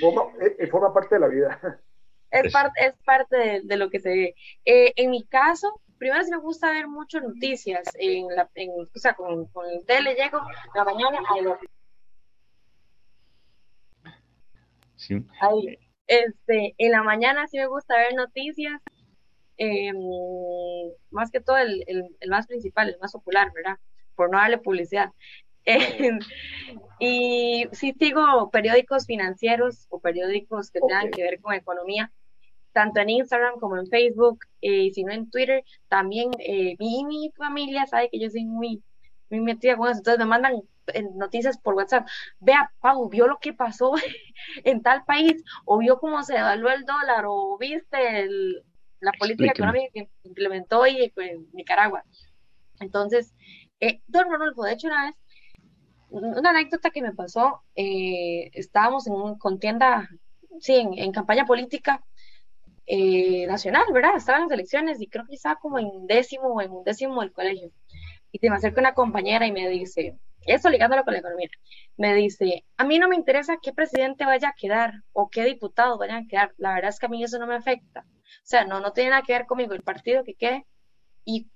[0.00, 1.80] Forma, eh, forma parte de la vida.
[2.30, 4.34] Es, parte es parte de, lo que se ve.
[4.64, 8.98] Eh, en mi caso, primero sí me gusta ver mucho noticias, en la, en, o
[8.98, 10.40] sea, con, con, el tele llego
[10.74, 11.58] la mañana a
[14.96, 15.26] Sí.
[15.40, 18.82] Ahí, este, en la mañana sí me gusta ver noticias,
[19.60, 19.92] eh,
[21.10, 23.78] más que todo el, el, el, más principal, el más popular, ¿verdad?
[24.16, 25.12] Por no darle publicidad.
[25.66, 26.18] Eh,
[26.98, 32.10] y sí sigo periódicos financieros o periódicos que tengan que ver con economía,
[32.72, 37.04] tanto en Instagram como en Facebook, eh, y si no en Twitter, también eh, mi,
[37.04, 38.82] mi familia sabe que yo soy muy,
[39.28, 40.54] muy metida con eso, entonces me mandan
[40.94, 42.08] eh, noticias por WhatsApp,
[42.40, 43.92] vea, Pau, vio lo que pasó
[44.64, 48.28] en tal país, o vio cómo se evaluó el dólar, o viste
[49.00, 52.04] la política económica que implementó y, en Nicaragua.
[52.80, 53.34] Entonces,
[53.80, 55.16] eh, don Ronaldo, de hecho, una vez
[56.10, 60.08] una anécdota que me pasó, eh, estábamos en un contienda,
[60.58, 62.04] sí, en, campaña política
[62.86, 64.16] eh, nacional, ¿verdad?
[64.16, 67.32] Estaban las elecciones y creo que estaba como en décimo o en un décimo del
[67.32, 67.70] colegio.
[68.32, 71.48] Y te me acerca una compañera y me dice, eso ligándolo con la economía,
[71.96, 75.98] me dice, a mí no me interesa qué presidente vaya a quedar o qué diputado
[75.98, 78.00] vayan a quedar, la verdad es que a mí eso no me afecta.
[78.00, 80.66] O sea, no, no tiene nada que ver conmigo el partido que quede.
[81.24, 81.48] Y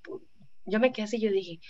[0.65, 1.61] yo me quedé así, yo dije,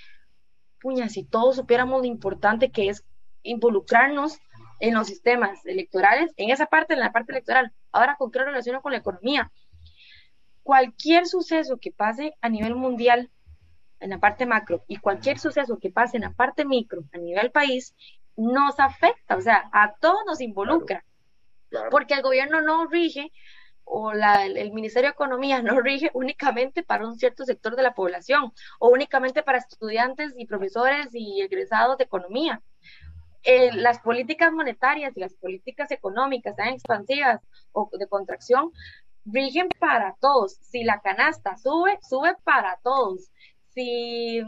[0.81, 3.05] puña, si todos supiéramos lo importante que es
[3.43, 4.39] involucrarnos
[4.81, 8.83] en los sistemas electorales, en esa parte, en la parte electoral, ahora con qué relaciono
[8.83, 9.53] con la economía.
[10.63, 13.31] Cualquier suceso que pase a nivel mundial,
[14.05, 17.51] en la parte macro, y cualquier suceso que pase en la parte micro, a nivel
[17.51, 17.95] país,
[18.37, 21.05] nos afecta, o sea, a todos nos involucra.
[21.91, 23.33] Porque el gobierno no rige
[23.85, 28.53] o el, Ministerio de Economía no rige únicamente para un cierto sector de la población
[28.79, 32.61] o únicamente para estudiantes y profesores y egresados de economía.
[33.43, 37.41] Eh, las políticas monetarias y las políticas económicas, sean expansivas
[37.73, 38.71] o de contracción,
[39.25, 40.57] rigen para todos.
[40.61, 43.31] Si la canasta sube, sube para todos.
[43.75, 44.39] Si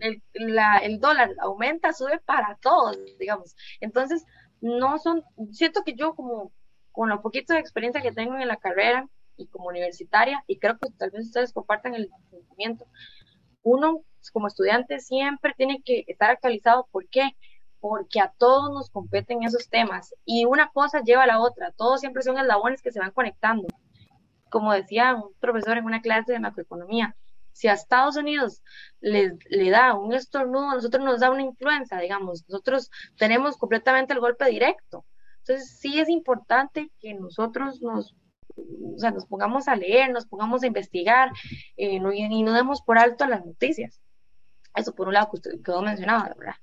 [0.00, 3.54] el, el dólar aumenta, sube para todos, digamos.
[3.80, 4.24] Entonces,
[4.60, 6.52] no son, siento que yo como
[6.92, 10.78] con lo poquito de experiencia que tengo en la carrera y como universitaria, y creo
[10.78, 12.86] que tal vez ustedes compartan el sentimiento,
[13.62, 16.86] uno como estudiante siempre tiene que estar actualizado.
[16.92, 17.30] ¿Por qué?
[17.80, 21.72] Porque a todos nos competen esos temas y una cosa lleva a la otra.
[21.72, 23.66] Todos siempre son eslabones que se van conectando.
[24.50, 27.16] Como decía un profesor en una clase de macroeconomía,
[27.52, 28.62] si a Estados Unidos
[29.00, 32.44] le, le da un estornudo, a nosotros nos da una influenza, digamos.
[32.48, 35.04] Nosotros tenemos completamente el golpe directo.
[35.38, 38.14] Entonces, sí es importante que nosotros nos,
[38.56, 41.30] o sea, nos pongamos a leer, nos pongamos a investigar
[41.76, 44.00] eh, y no demos por alto las noticias.
[44.74, 46.54] Eso por un lado que usted quedó mencionado, ¿verdad?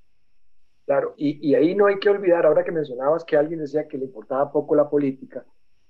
[0.85, 3.97] Claro, y, y, ahí no hay que olvidar, ahora que mencionabas que alguien decía que
[3.97, 5.45] le importaba poco la política,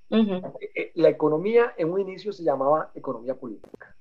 [0.10, 0.42] eh,
[0.76, 3.96] eh, la economía en un inicio se llamaba economía política.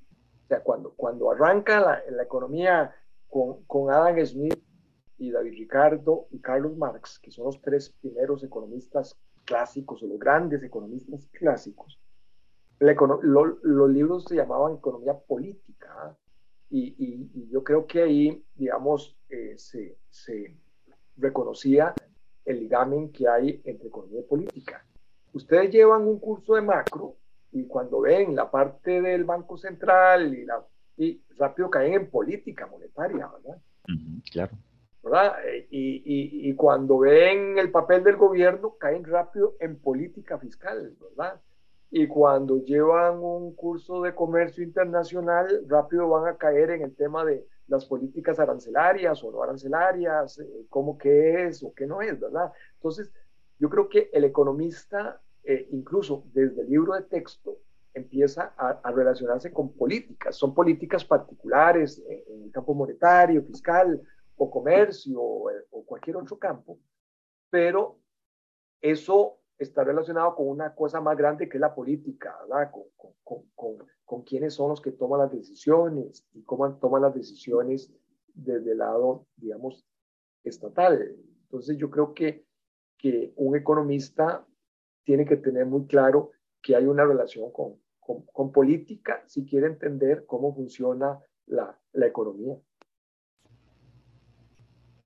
[0.49, 2.95] O sea, cuando, cuando arranca la, la economía
[3.29, 4.59] con, con Adam Smith,
[5.19, 10.19] y David Ricardo y Carlos Marx, que son los tres primeros economistas clásicos o los
[10.19, 12.01] grandes economistas clásicos,
[12.79, 16.17] los libros se llamaban economía política ¿ah?
[16.71, 20.57] y, yo creo que ahí, digamos, eh, se, se,
[21.17, 21.93] reconocía
[22.45, 24.87] el ligamen que hay entre economía y política.
[25.33, 27.17] Ustedes llevan un curso de macro
[27.53, 30.65] y cuando ven la parte del Banco Central y, la,
[30.97, 33.63] y rápido caen en política monetaria, ¿verdad?
[34.31, 34.53] claro.
[35.03, 35.37] ¿verdad?
[35.71, 41.41] Y, y, cuando ven el papel del gobierno, caen rápido en política fiscal, ¿verdad?
[41.91, 47.25] Y cuando llevan un curso de comercio internacional, rápido van a caer en el tema
[47.25, 52.19] de las políticas arancelarias o no arancelarias, eh, cómo que es o qué no es,
[52.19, 52.53] ¿verdad?
[52.75, 53.11] Entonces,
[53.59, 57.59] yo creo que el economista, eh, incluso desde el libro de texto,
[57.95, 60.37] empieza a, relacionarse con políticas.
[60.37, 64.01] Son políticas particulares eh, en el campo monetario, fiscal,
[64.39, 66.79] o comercio o, cualquier otro campo,
[67.51, 67.99] pero
[68.81, 72.71] eso está relacionado con una cosa más grande que es la política, ¿verdad?
[72.71, 72.85] Con,
[73.25, 77.93] con, con, con, quiénes son los que toman las decisiones y cómo toman las decisiones
[78.35, 79.85] desde el lado, digamos,
[80.45, 81.17] estatal.
[81.45, 82.45] Entonces yo creo que,
[82.97, 84.47] que un economista
[85.09, 90.27] tiene que tener muy claro que hay una relación con, con, política si quiere entender
[90.27, 92.55] cómo funciona la, la economía.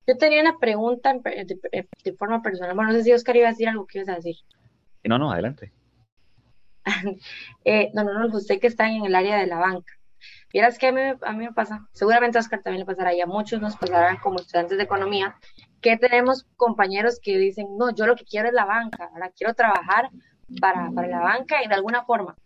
[0.09, 2.75] Yo tenía una pregunta de, forma personal.
[2.75, 4.35] Bueno, no sé si Oscar iba a decir algo que ibas a decir.
[5.05, 5.71] No, no, adelante.
[7.65, 9.93] eh, no, no, no, usted que está en el área de la banca.
[10.53, 13.21] Vieras que a mí, a mí me pasa, seguramente a Oscar también le pasará y
[13.21, 15.37] a muchos nos pasará como estudiantes de economía,
[15.81, 19.55] que tenemos compañeros que dicen, no, yo lo que quiero es la banca, ahora quiero
[19.55, 20.11] trabajar
[20.61, 22.37] para, para la banca y de alguna forma.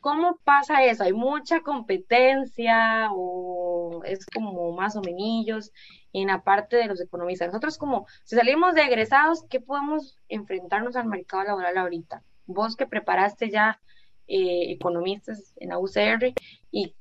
[0.00, 1.02] ¿Cómo pasa eso?
[1.02, 5.72] ¿Hay mucha competencia o es como más o menos?
[6.12, 7.48] en la parte de los economistas.
[7.48, 12.22] Nosotros como, si salimos de egresados, ¿qué podemos enfrentarnos al mercado laboral ahorita?
[12.46, 13.80] Vos que preparaste ya
[14.26, 16.32] eh, economistas en la UCR
[16.70, 16.94] y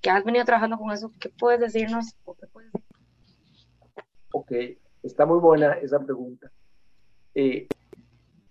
[0.00, 2.14] que has venido trabajando con eso, ¿qué puedes decirnos?
[4.32, 4.52] Ok,
[5.02, 6.50] está muy buena esa pregunta.
[7.34, 7.68] Eh,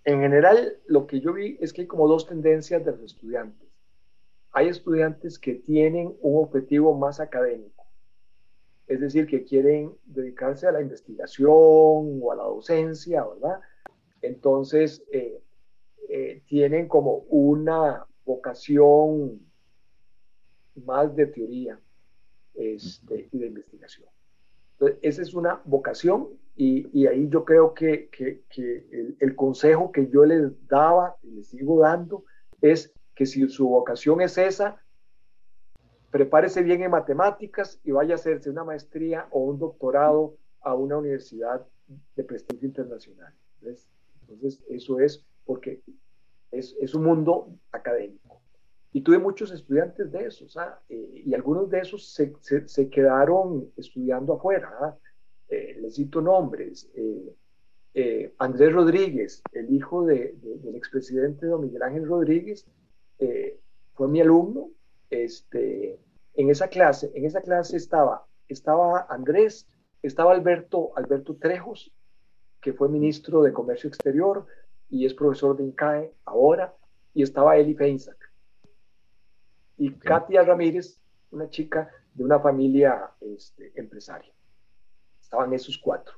[0.03, 3.67] en general, lo que yo vi es que hay como dos tendencias de los estudiantes.
[4.51, 7.77] Hay estudiantes que tienen un objetivo más académico
[8.87, 13.59] es decir, que quieren dedicarse a la investigación o a la docencia, ¿verdad?
[14.21, 15.41] Entonces, eh,
[16.09, 19.41] eh, tienen como una vocación
[20.85, 21.79] más de teoría
[22.53, 24.09] este, y de investigación.
[24.73, 29.35] Entonces, esa es una vocación y, y ahí yo creo que, que, que el, el,
[29.35, 32.25] consejo que yo les daba y les sigo dando
[32.61, 34.81] es que si su vocación es esa,
[36.11, 40.97] prepárese bien en matemáticas y vaya a hacerse una maestría o un doctorado a una
[40.97, 41.65] universidad
[42.15, 43.33] de prestigio internacional.
[43.61, 45.81] Entonces, eso es porque
[46.51, 48.41] es, es, un mundo académico.
[48.93, 50.79] Y tuve muchos estudiantes de esos, ¿ah?
[50.89, 54.71] eh, y algunos de esos se, se, quedaron estudiando afuera.
[54.79, 54.95] ¿ah?
[55.49, 56.89] Eh, les cito nombres.
[57.93, 62.65] Eh, Andrés Rodríguez, el hijo de, de, del expresidente don Miguel Ángel Rodríguez,
[63.93, 64.69] fue mi alumno.
[65.09, 65.99] Este,
[66.35, 69.67] en esa clase, en esa clase estaba, estaba Andrés,
[70.03, 71.91] estaba Alberto, Alberto Trejos,
[72.61, 74.45] que fue ministro de Comercio Exterior
[74.89, 76.73] y es profesor de INCAE ahora,
[77.13, 78.26] y estaba Eli Feinsack.
[79.77, 79.99] Y okay.
[79.99, 80.99] Katia Ramírez,
[81.31, 84.33] una chica de una familia este, empresaria.
[85.21, 86.15] Estaban esos cuatro.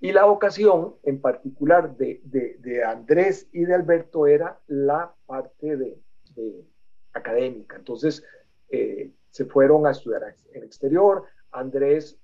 [0.00, 5.76] Y la vocación en particular de, de, de Andrés y de Alberto era la parte
[5.76, 6.00] de,
[6.34, 6.64] de
[7.12, 7.76] académica.
[7.76, 8.24] Entonces,
[8.70, 11.24] eh, se fueron a estudiar en el exterior.
[11.50, 12.18] Andrés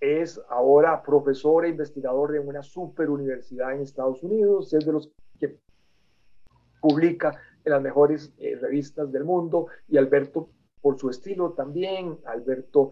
[0.00, 5.12] es ahora profesor e investigador de una super universidad en Estados Unidos, es de los
[5.38, 5.58] que
[6.80, 10.50] publica en las mejores eh, revistas del mundo, y Alberto,
[10.80, 12.90] por su estilo también, Alberto,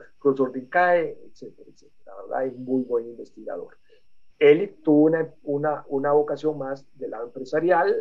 [0.55, 2.47] INCAE, etcétera, etcétera, ¿verdad?
[2.47, 3.79] Es muy buen investigador.
[4.39, 7.95] Él tuvo una, una, una vocación más del lado empresarial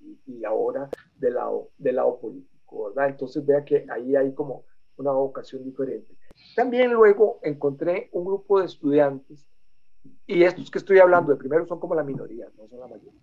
[0.00, 3.08] y, y ahora del lado, del lado político, ¿verdad?
[3.08, 4.64] Entonces vea que ahí hay como
[4.96, 6.16] una vocación diferente.
[6.54, 9.46] También luego encontré un grupo de estudiantes,
[10.26, 13.20] y estos que estoy hablando de primero son como la minoría, no son la mayoría.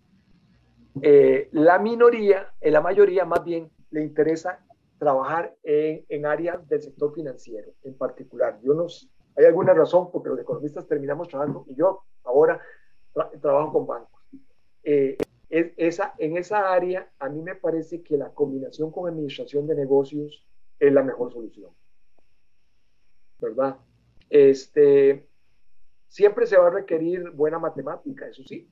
[1.01, 4.65] Eh, la minoría, en la mayoría más bien le interesa
[4.97, 8.59] trabajar en, en, áreas del sector financiero en particular.
[8.63, 8.87] Yo no,
[9.35, 12.59] hay alguna razón porque los economistas terminamos trabajando y yo ahora
[13.13, 14.21] tra trabajo con bancos.
[14.83, 15.17] Eh,
[15.49, 20.45] en esa área a mí me parece que la combinación con administración de negocios
[20.79, 21.71] es la mejor solución.
[23.39, 23.77] ¿verdad?
[24.29, 25.27] Este,
[26.07, 28.69] siempre se va a requerir buena matemática, eso sí.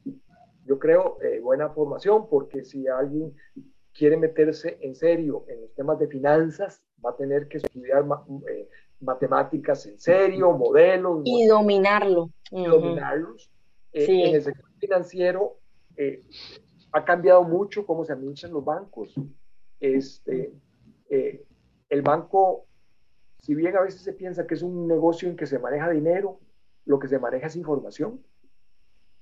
[0.65, 3.34] Yo creo eh, buena formación, porque si alguien
[3.93, 8.25] quiere meterse en serio en los temas de finanzas, va a tener que estudiar ma
[8.49, 8.67] eh,
[8.99, 11.21] matemáticas en serio, modelos.
[11.23, 12.32] Y dominarlo.
[12.51, 13.49] Y dominarlos.
[13.93, 14.23] Eh, sí.
[14.23, 15.58] En el sector financiero
[15.95, 16.23] eh,
[16.91, 19.13] ha cambiado mucho cómo se administran los bancos.
[19.80, 20.54] Este,
[21.10, 22.65] el banco
[23.45, 26.39] si bien a veces se piensa que es un negocio en que se maneja dinero,
[26.86, 28.19] lo que se maneja es información,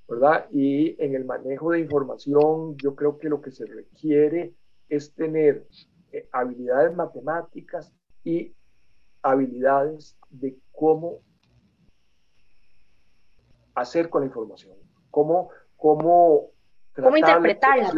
[0.08, 0.48] ¿verdad?
[0.52, 4.54] Y en el manejo de información yo creo que lo que se requiere
[4.90, 5.68] es tener
[6.12, 8.54] eh, habilidades matemáticas y
[9.22, 11.20] habilidades de cómo
[13.76, 14.78] hacer con la información,
[15.10, 16.52] cómo, cómo,
[16.96, 17.90] ¿Cómo interpretarla,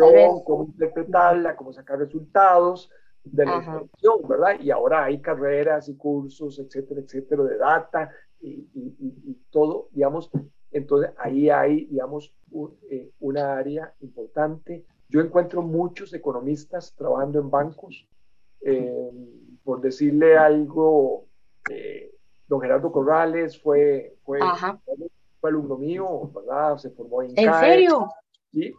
[0.46, 2.90] cómo interpretarla, cómo sacar resultados,
[3.26, 4.60] de la información, ¿verdad?
[4.60, 10.30] Y ahora hay carreras y cursos, etcétera, etcétera, de data y, y, y todo, digamos,
[10.76, 14.86] entonces ahí hay, digamos, un, eh, una área importante.
[15.08, 18.06] Yo encuentro muchos economistas trabajando en bancos.
[18.60, 19.12] Eh,
[19.64, 21.28] por decirle algo,
[21.72, 22.14] eh,
[22.48, 24.40] don Gerardo Corrales fue, fue,
[25.40, 26.78] fue, alumno mío, ¿verdad?
[26.78, 28.10] Se formó en ¿En CAE, serio?
[28.52, 28.74] Sí.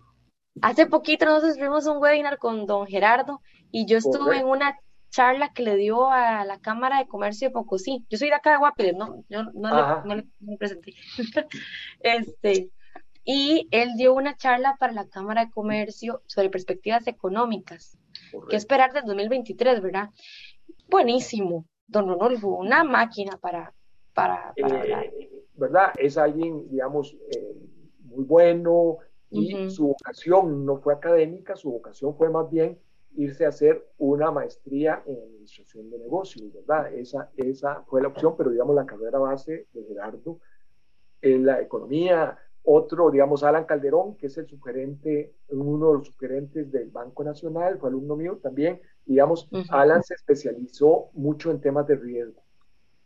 [0.61, 4.47] Hace poquito nosotros vimos un webinar con don Gerardo y yo estuve Correcto.
[4.47, 4.79] en una
[5.11, 8.05] charla que le dio a la Cámara de Comercio de Pocosí.
[8.11, 9.25] Yo soy de acá de Guapiles, ¿no?
[9.29, 10.95] Yo no, le, no le, no le presenté.
[12.01, 12.71] este,
[13.25, 17.99] y él dio una charla para la Cámara de Comercio sobre perspectivas económicas.
[18.31, 18.49] Correcto.
[18.49, 20.11] ¿Qué esperar del 2023, verdad?
[20.89, 23.75] Buenísimo, don Ronolfo, una máquina para,
[24.15, 25.11] para, para eh, hablar.
[25.55, 25.93] ¿Verdad?
[25.99, 27.57] Es alguien, digamos, eh,
[28.05, 28.99] muy bueno
[29.31, 29.71] y uh -huh.
[29.71, 32.79] su vocación no fue académica, su vocación fue más bien
[33.17, 36.93] irse a hacer una maestría en administración de negocios, ¿verdad?
[36.93, 40.39] Esa, esa fue la opción, pero digamos la carrera base de Gerardo
[41.23, 42.39] en la economía.
[42.63, 47.79] Otro, digamos, Alan Calderón, que es el sugerente, uno de los sugerentes del Banco Nacional,
[47.79, 48.81] fue alumno mío también.
[49.05, 49.67] Digamos, uh -huh.
[49.71, 52.43] Alan se especializó mucho en temas de riesgo,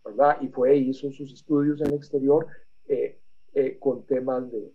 [0.05, 0.39] ¿verdad?
[0.41, 2.47] Y fue, hizo sus estudios en el exterior
[2.89, 3.19] eh,
[3.53, 4.73] eh, con temas de,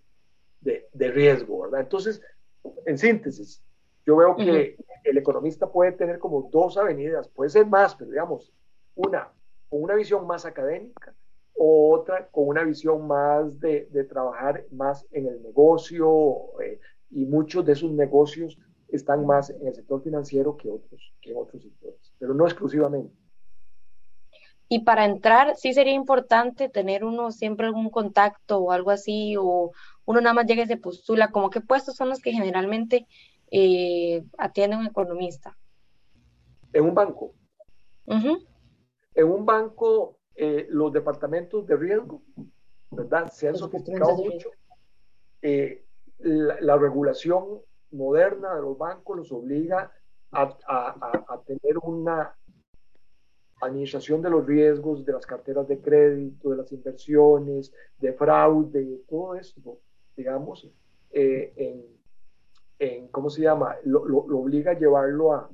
[0.62, 1.82] de, de riesgo, ¿verdad?
[1.82, 2.22] Entonces,
[2.86, 3.64] en síntesis,
[4.06, 4.86] yo veo que uh -huh.
[5.04, 8.54] el economista puede tener como dos avenidas, puede ser más, pero digamos,
[8.96, 9.32] una
[9.70, 11.14] con una visión más académica,
[11.58, 16.80] otra con una visión más de, de trabajar más en el negocio, eh,
[17.12, 18.58] y muchos de esos negocios
[18.90, 23.14] están más en el sector financiero que otros, que en otros sectores, pero no exclusivamente.
[24.68, 29.72] Y para entrar, sí sería importante tener uno siempre algún contacto o algo así, o
[30.06, 33.06] uno nada más llega y se postula, como qué puestos son los que generalmente
[33.58, 35.58] eh, atiende un economista.
[36.74, 37.34] En un banco.
[38.06, 42.22] En un banco, eh, los departamentos de riesgo,
[42.92, 43.32] ¿verdad?
[43.32, 44.50] Se han sofisticado mucho.
[45.42, 45.86] Eh,
[46.20, 49.90] la, regulación moderna de los bancos los obliga
[50.32, 52.36] a, tener una
[53.62, 59.36] administración de los riesgos de las carteras de crédito, de las inversiones, de fraude, todo
[59.36, 59.80] esto,
[60.18, 60.70] digamos,
[61.12, 61.95] en,
[62.80, 63.76] en, ¿cómo se llama?
[63.84, 65.50] Lo, obliga a llevarlo a,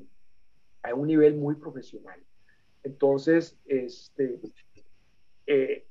[0.84, 2.20] a, un nivel muy profesional.
[2.84, 4.40] Entonces, este,
[5.46, 5.86] eh,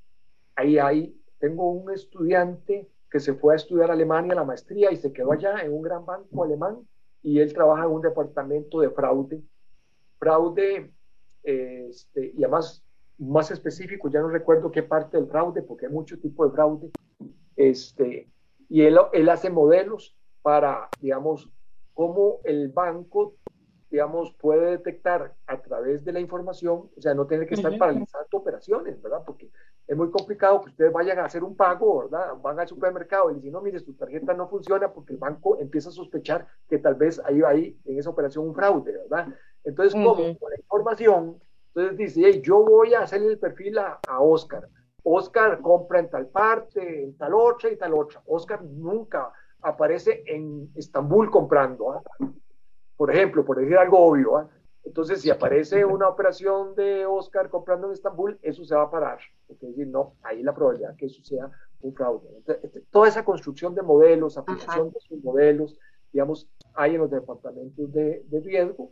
[0.57, 4.97] ahí hay, tengo un estudiante que se fue a estudiar a Alemania la maestría y
[4.97, 6.87] se quedó allá en un gran banco alemán
[7.22, 9.43] y él trabaja en un departamento de fraude.
[10.18, 10.93] Fraude,
[11.43, 12.85] este, y además
[13.18, 16.91] más específico, ya no recuerdo qué parte del fraude, porque hay mucho tipo de fraude.
[17.57, 18.31] Este,
[18.68, 21.51] y él, él hace modelos para, digamos,
[21.95, 23.34] cómo el banco,
[23.91, 28.28] digamos, puede detectar a través de la información, o sea, no tiene que estar paralizando
[28.32, 29.22] operaciones, ¿verdad?
[29.26, 29.51] Porque
[29.86, 32.36] es muy complicado que ustedes vayan a hacer un pago, ¿verdad?
[32.41, 35.88] Van al supermercado y dicen, no, mire, su tarjeta no funciona porque el banco empieza
[35.88, 39.28] a sospechar que tal vez hay ahí en esa operación un fraude, ¿verdad?
[39.64, 41.41] Entonces, como con la información,
[41.74, 44.68] entonces dice, hey, yo voy a hacerle el perfil a, a Oscar.
[45.03, 48.22] Oscar compra en tal parte, en tal otra y tal otra.
[48.26, 49.32] Oscar nunca
[49.63, 52.03] aparece en Estambul comprando, ¿ah?
[52.97, 54.37] por ejemplo, por decir algo obvio.
[54.37, 54.49] ¿ah?
[54.85, 59.19] Entonces, si aparece una operación de Oscar comprando en Estambul, eso se va a parar.
[59.47, 61.51] Porque decir, no, ahí la probabilidad que eso sea
[61.81, 62.29] un fraude.
[62.63, 65.79] Este, toda esa construcción de modelos, aplicación de sus modelos,
[66.13, 68.91] digamos, hay en los departamentos de, de, riesgo,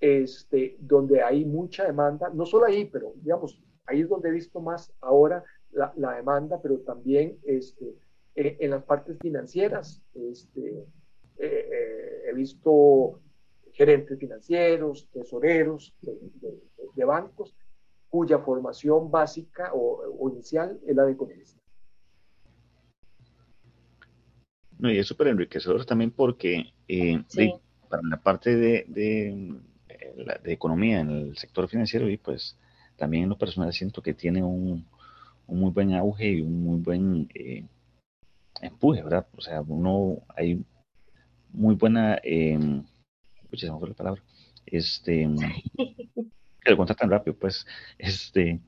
[0.00, 4.60] este, donde hay mucha demanda, no solo ahí, pero digamos, ahí es donde he visto
[4.60, 7.94] más ahora la, la demanda, pero también este,
[8.36, 10.02] eh, en las partes financieras.
[10.14, 10.86] Este, eh,
[11.38, 13.20] eh, he visto
[13.72, 17.54] gerentes financieros, tesoreros de, bancos,
[18.10, 21.60] cuya formación básica o, inicial es la de economista.
[24.78, 26.74] No, y es súper enriquecedor también porque
[27.88, 32.58] para la parte de, de, economía en el sector financiero, y pues
[32.96, 34.86] también en lo personal siento que tiene un,
[35.46, 37.28] un muy buen auge y un muy buen
[38.60, 39.26] empuje, ¿verdad?
[39.36, 40.64] O sea, uno hay
[41.52, 42.58] muy buena, eh,
[43.50, 44.22] la palabra,
[44.66, 45.28] este,
[45.76, 47.66] que lo cuenta tan rápido, pues,
[47.98, 48.60] este,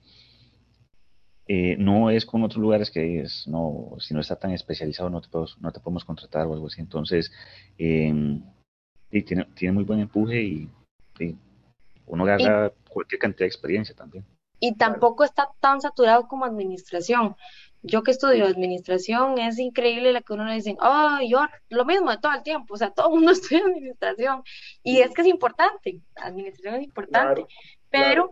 [1.47, 5.20] eh, no es con otros lugares que es, no, si no está tan especializado no
[5.20, 5.28] te,
[5.61, 7.32] no te podemos contratar o algo así, entonces,
[7.78, 8.41] eh,
[9.11, 10.70] tiene, tiene muy buen empuje y,
[12.07, 14.24] uno agarra cualquier cantidad de experiencia también.
[14.61, 17.36] Y tampoco está tan saturado como administración
[17.82, 22.10] yo que estudio administración, es increíble la que uno le dice, oh, yo lo mismo
[22.10, 24.42] de todo el tiempo, o sea, todo el mundo estudia administración,
[24.82, 27.46] y es que es importante, administración es importante,
[27.90, 28.30] pero,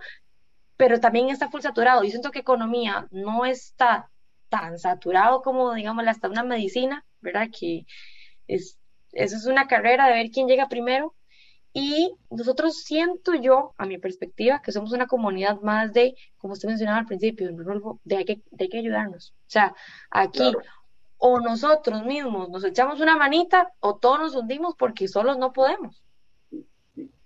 [0.76, 2.03] pero también está full saturado.
[2.03, 4.11] Yo siento que economía no está
[4.49, 7.49] tan saturado como, digamos, hasta una medicina, ¿verdad?
[7.59, 7.86] Que
[8.47, 8.78] es,
[9.12, 11.14] eso es una carrera de ver quién llega primero,
[11.79, 16.68] y nosotros siento yo, a mi perspectiva, que somos una comunidad más de, como usted
[16.68, 17.51] mencionaba al principio,
[18.03, 19.35] de hay que, de que ayudarnos.
[19.41, 19.74] O sea,
[20.11, 20.55] aquí
[21.18, 26.03] o nosotros mismos nos echamos una manita o todos nos hundimos porque solos no podemos.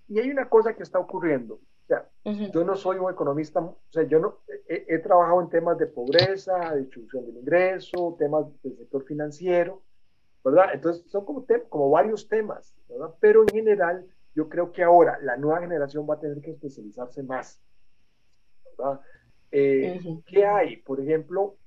[0.09, 1.53] Y hay una cosa que está ocurriendo.
[1.53, 2.09] O sea,
[2.51, 6.75] yo no soy un economista, o sea, yo no he, trabajado en temas de pobreza,
[6.75, 9.81] distribución del ingreso, temas del sector financiero,
[10.43, 10.71] ¿verdad?
[10.73, 13.15] Entonces son como, como varios temas, ¿verdad?
[13.21, 14.05] Pero en general
[14.35, 17.61] yo creo que ahora la nueva generación va a tener que especializarse más.
[19.51, 20.77] Eh, ¿Qué hay?
[20.77, 21.57] Por ejemplo,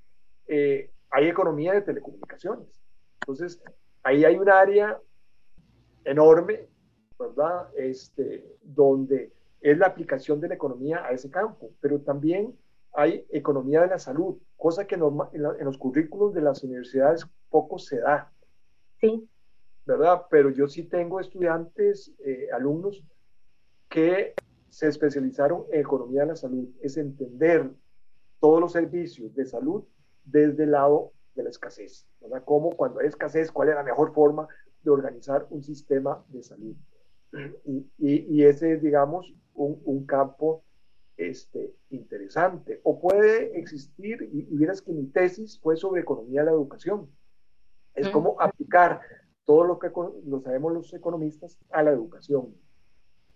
[0.47, 2.81] eh, hay economía de telecomunicaciones.
[3.21, 3.61] Entonces,
[4.03, 4.99] ahí hay un área
[6.03, 6.67] enorme,
[7.19, 7.69] ¿verdad?
[7.75, 12.57] Este, donde es la aplicación de la economía a ese campo, pero también
[12.93, 15.03] hay economía de la salud, cosa que en,
[15.33, 18.31] en los currículos de las universidades poco se da.
[18.99, 19.27] Sí.
[19.85, 20.23] ¿Verdad?
[20.29, 23.03] Pero yo sí tengo estudiantes, eh, alumnos,
[23.89, 24.33] que
[24.69, 27.69] se especializaron en economía de la salud, es entender
[28.39, 29.83] todos los servicios de salud
[30.25, 32.43] desde el lado de la escasez, ¿verdad?
[32.45, 34.47] Cómo cuando hay escasez, cuál es la mejor forma
[34.83, 36.75] de organizar un sistema de salud.
[37.65, 40.63] Y, y, ese es, digamos, un, un, campo
[41.17, 42.79] este, interesante.
[42.83, 47.09] O puede existir, y, y que mi tesis fue sobre economía de la educación.
[47.93, 49.01] Es como aplicar
[49.45, 49.91] todo lo que
[50.25, 52.55] lo sabemos los economistas a la educación.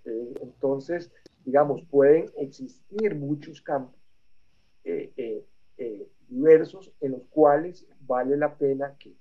[0.05, 1.11] Eh, entonces,
[1.45, 3.95] digamos, pueden existir muchos campos
[4.83, 5.45] eh,
[6.27, 9.13] diversos en los cuales vale la pena que,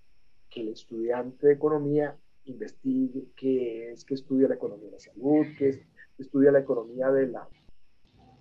[0.49, 5.47] que el estudiante de economía investigue qué es, que estudia la economía de la salud,
[5.59, 5.87] que
[6.19, 7.49] estudia la economía de la,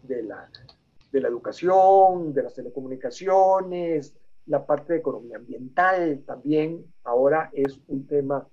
[0.03, 0.49] de la,
[1.11, 4.15] de la educación, de las telecomunicaciones,
[4.47, 8.47] la parte de economía ambiental también ahora es un tema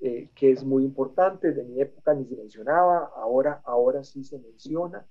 [0.00, 4.38] eh, que es muy importante, de mi época ni se mencionaba, ahora, ahora sí se
[4.38, 5.06] menciona,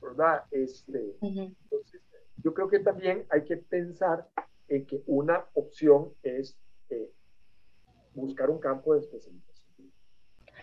[0.00, 0.44] ¿verdad?
[0.50, 2.02] Este, entonces,
[2.42, 4.28] yo creo que también hay que pensar
[4.68, 6.56] en que una opción es
[6.90, 7.10] eh,
[8.14, 9.92] buscar un campo de especialización.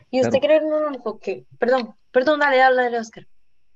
[0.10, 1.46] ¿Y usted cree en un enfoque?
[1.58, 3.28] Perdón, perdón, dale, dale, Oscar.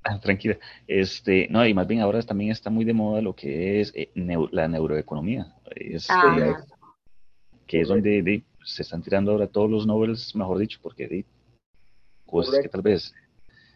[0.08, 0.58] Ah, tranquila.
[0.88, 4.10] Este, no, y más bien ahora también está muy de moda lo que es eh,
[4.52, 5.54] la neuroeconomía.
[5.76, 6.14] Este,
[7.66, 11.26] que es donde se están tirando ahora todos los Nobels, mejor dicho, porque
[12.26, 13.14] cosas que tal vez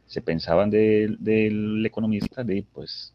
[0.05, 3.13] se pensaban del economista, de, pues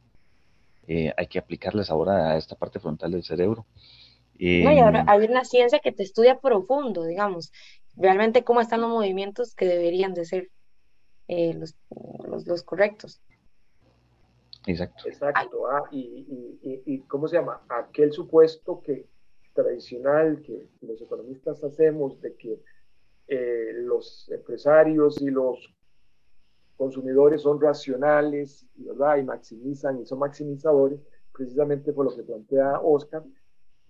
[0.87, 3.67] eh, hay que aplicarlas ahora a esta parte frontal del cerebro.
[4.39, 7.53] no, y ahora em, hay una ciencia que te estudia profundo, digamos,
[7.97, 10.51] realmente cómo están los movimientos que deberían de ser
[11.29, 11.74] eh, los,
[12.47, 13.20] los, correctos.
[14.66, 15.05] Exacto.
[15.07, 15.66] Exacto.
[15.68, 17.62] Ah, y, y, y, ¿cómo se llama?
[17.68, 19.07] Aquel supuesto que
[19.57, 22.62] tradicional que los economistas hacemos de que
[23.27, 25.74] eh, los empresarios y los
[26.77, 29.16] consumidores son racionales ¿verdad?
[29.16, 31.01] y maximizan y son maximizadores,
[31.33, 33.24] precisamente por lo que plantea Oscar,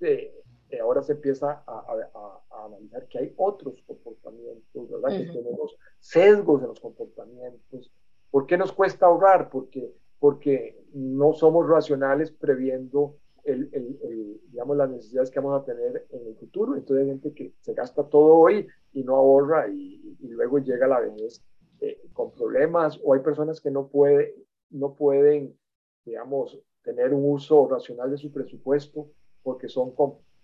[0.00, 0.32] eh,
[0.80, 5.16] ahora se empieza a, analizar que hay otros comportamientos, ¿verdad?
[5.16, 7.92] que tenemos sesgos en los comportamientos.
[8.30, 9.48] ¿Por qué nos cuesta ahorrar?
[9.50, 16.06] Porque, porque no somos racionales previendo el, el, digamos, las necesidades que vamos a tener
[16.10, 16.74] en el futuro.
[16.74, 20.88] Entonces hay gente que se gasta todo hoy y no ahorra y, y luego llega
[20.88, 21.42] la vejez
[21.80, 24.34] eh, con problemas o hay personas que no, puede,
[24.70, 25.58] no pueden,
[26.04, 29.08] digamos, tener un uso racional de su presupuesto
[29.42, 29.90] porque son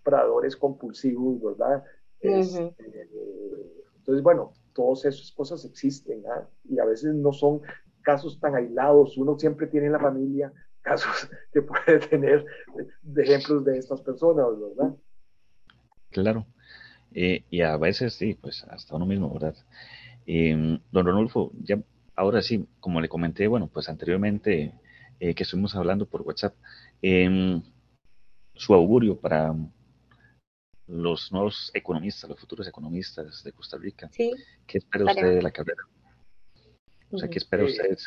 [0.03, 1.85] compradores compulsivos, ¿verdad?
[2.21, 2.75] Este,
[3.97, 6.49] entonces, bueno, todas esas cosas existen ¿ah?
[6.69, 7.61] y a veces no son
[8.03, 9.17] casos tan aislados.
[9.17, 12.45] Uno siempre tiene en la familia casos que puede tener
[13.03, 14.97] de ejemplos de estas personas, ¿verdad?
[16.11, 16.47] Claro.
[17.15, 19.55] Eh, y a veces sí, pues hasta uno mismo, ¿verdad?
[20.27, 21.81] Em, don Ronulfo, ya
[22.17, 24.73] ahora sí, como le comenté, bueno, pues anteriormente
[25.21, 26.55] eh, que estuvimos hablando por WhatsApp,
[27.03, 27.63] em,
[28.55, 29.55] su augurio para
[30.93, 34.09] los nuevos economistas, los futuros economistas de Costa Rica.
[34.13, 34.33] Sí.
[34.67, 35.83] ¿Qué espera usted de la carrera?
[37.11, 37.99] O sea, ¿qué espera usted?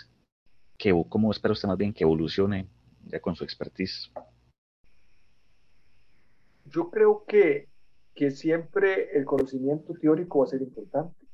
[0.77, 2.67] Que, ¿Cómo espera usted más bien que evolucione
[3.05, 4.11] ya con su expertise?
[6.65, 7.69] Yo creo que,
[8.13, 11.25] que siempre el conocimiento teórico va a ser importante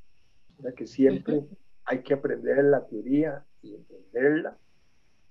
[0.76, 1.43] que siempre
[1.86, 4.58] hay que aprender la teoría y entenderla.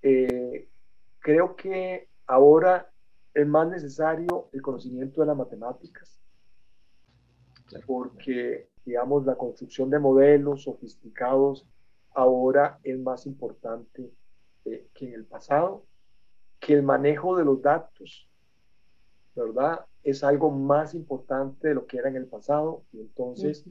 [0.02, 0.68] Eh,
[1.20, 2.89] creo que ahora
[3.34, 6.20] es más necesario el conocimiento de las matemáticas,
[7.86, 11.68] porque, digamos, la construcción de modelos sofisticados
[12.12, 14.12] ahora es más importante
[14.64, 15.84] eh, que en el pasado,
[16.58, 18.28] que el manejo de los datos,
[19.34, 19.86] ¿verdad?
[20.02, 23.64] Es algo más importante de lo que era en el pasado, y entonces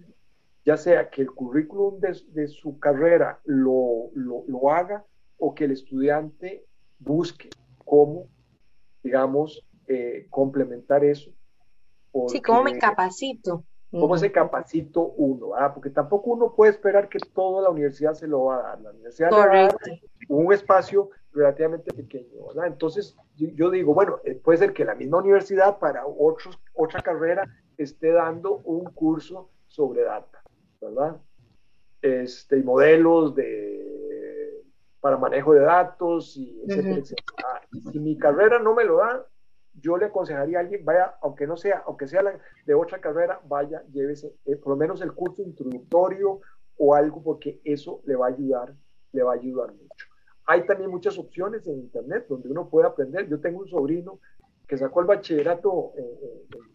[0.66, 5.06] ya sea que el currículum de, su carrera lo, lo, haga
[5.38, 6.66] o que el estudiante
[7.00, 7.50] busque
[7.86, 8.28] cómo,
[9.04, 11.32] digamos, eh, complementar eso.
[12.28, 13.64] sí, cómo me capacito.
[13.92, 15.56] ¿Cómo se capacito uno?
[15.56, 18.82] Ah, porque tampoco uno puede esperar que toda la universidad se lo va a dar.
[18.82, 19.78] La universidad va a dar
[20.28, 22.68] un espacio relativamente pequeño, ¿verdad?
[22.68, 27.48] Entonces, yo, digo, bueno, eh, puede ser que la misma universidad para otros, otra carrera
[27.78, 30.40] esté dando un curso sobre data.
[30.82, 31.18] ¿verdad?
[32.02, 34.64] Este, y modelos de,
[35.00, 37.02] para manejo de datos y etcétera,
[37.46, 39.26] ah, Si mi carrera no me lo da,
[39.74, 42.24] yo le aconsejaría a alguien, vaya, aunque no sea, aunque sea
[42.66, 46.42] de otra carrera, vaya, llévese eh, por lo menos el curso introductorio
[46.78, 48.74] o algo, porque eso le va a ayudar,
[49.12, 50.08] le va a ayudar mucho.
[50.46, 53.28] Hay también muchas opciones en Internet donde uno puede aprender.
[53.30, 54.20] Yo tengo un sobrino
[54.68, 55.94] que sacó el bachillerato,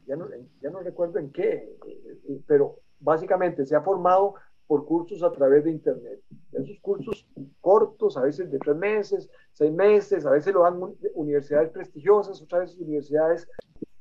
[0.07, 0.27] ya, no,
[0.61, 4.35] ya, no, recuerdo en qué, eh, eh, pero básicamente se ha formado
[4.67, 6.21] por cursos a través de Internet.
[6.53, 7.27] Esos cursos
[7.61, 10.81] cortos, a veces de tres meses, seis meses, a veces lo dan
[11.15, 13.49] universidades prestigiosas, otras veces universidades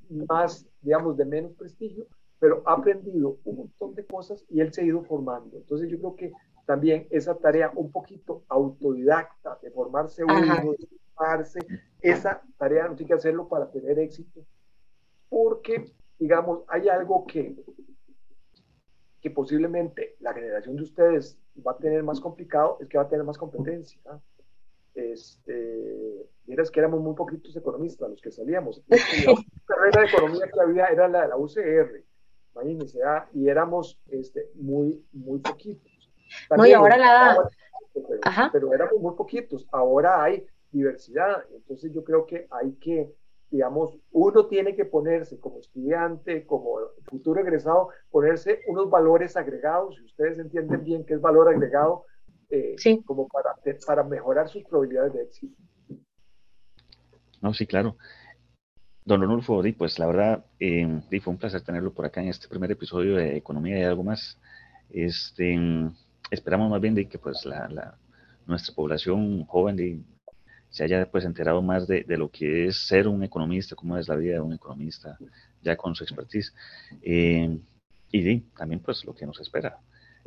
[0.09, 2.05] más, digamos, de menos prestigio,
[2.39, 5.57] pero ha aprendido un montón de cosas y él se ha ido formando.
[5.57, 6.33] Entonces yo creo que
[6.65, 11.59] también esa tarea un poquito autodidacta, de formarse uno, de formarse,
[12.01, 14.45] esa tarea no tiene que hacerlo para tener éxito,
[15.29, 15.85] porque,
[16.19, 17.55] digamos, hay algo que
[19.23, 23.07] que posiblemente la generación de ustedes va a tener más complicado es que va a
[23.07, 23.97] tener más competencia.
[24.93, 28.83] Este, es que éramos muy poquitos economistas los que salíamos.
[28.89, 28.97] La
[29.65, 32.03] carrera de economía que había era la de la UCR,
[32.53, 32.99] imagínense,
[33.33, 36.11] y éramos este, muy, muy poquitos.
[36.55, 37.49] no, y ahora la
[37.93, 39.65] pero, pero éramos muy poquitos.
[39.71, 41.45] Ahora hay diversidad.
[41.55, 43.09] Entonces yo creo que hay que,
[43.53, 50.05] digamos, uno tiene que ponerse como estudiante, como futuro egresado, ponerse unos valores agregados, si
[50.05, 52.05] ustedes entienden bien qué es valor agregado,
[52.49, 52.75] eh,
[53.05, 53.53] como para,
[53.85, 55.55] para mejorar sus probabilidades de éxito.
[57.41, 57.95] No, sí, claro.
[59.05, 62.71] Don Ronulfo, pues la verdad, eh, fue un placer tenerlo por acá en este primer
[62.71, 64.39] episodio de Economía y algo más.
[64.89, 65.59] Este,
[66.31, 67.99] esperamos más bien de que pues la,
[68.47, 69.75] nuestra población joven
[70.73, 74.15] se haya pues enterado más de, lo que es ser un economista, cómo es la
[74.15, 75.19] vida de un economista,
[75.61, 76.51] ya con su expertise.
[77.03, 77.59] Eh,
[78.11, 79.77] y también pues lo que nos espera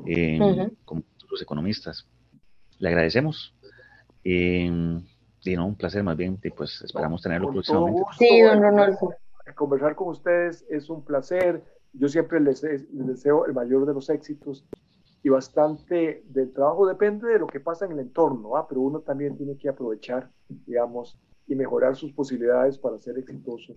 [0.06, 0.38] eh,
[0.84, 2.06] como los economistas.
[2.78, 3.56] Le agradecemos.
[4.22, 4.70] Eh,
[5.42, 8.02] y no, un placer más bien, y pues esperamos tenerlo próximamente.
[8.16, 9.14] sí, don Ronaldo.
[9.56, 11.64] Conversar con ustedes es un placer.
[11.92, 14.64] Yo siempre les, les deseo el mayor de los éxitos
[15.26, 18.68] y bastante del trabajo depende de lo que pasa en el entorno, ¿ah?
[18.68, 21.18] pero uno también tiene que aprovechar, digamos,
[21.48, 23.74] y mejorar sus posibilidades para ser exitoso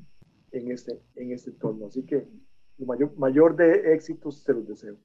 [0.52, 1.88] en este, en este entorno.
[1.88, 2.18] Así que
[2.78, 4.96] el mayor, mayor de éxitos se los deseo.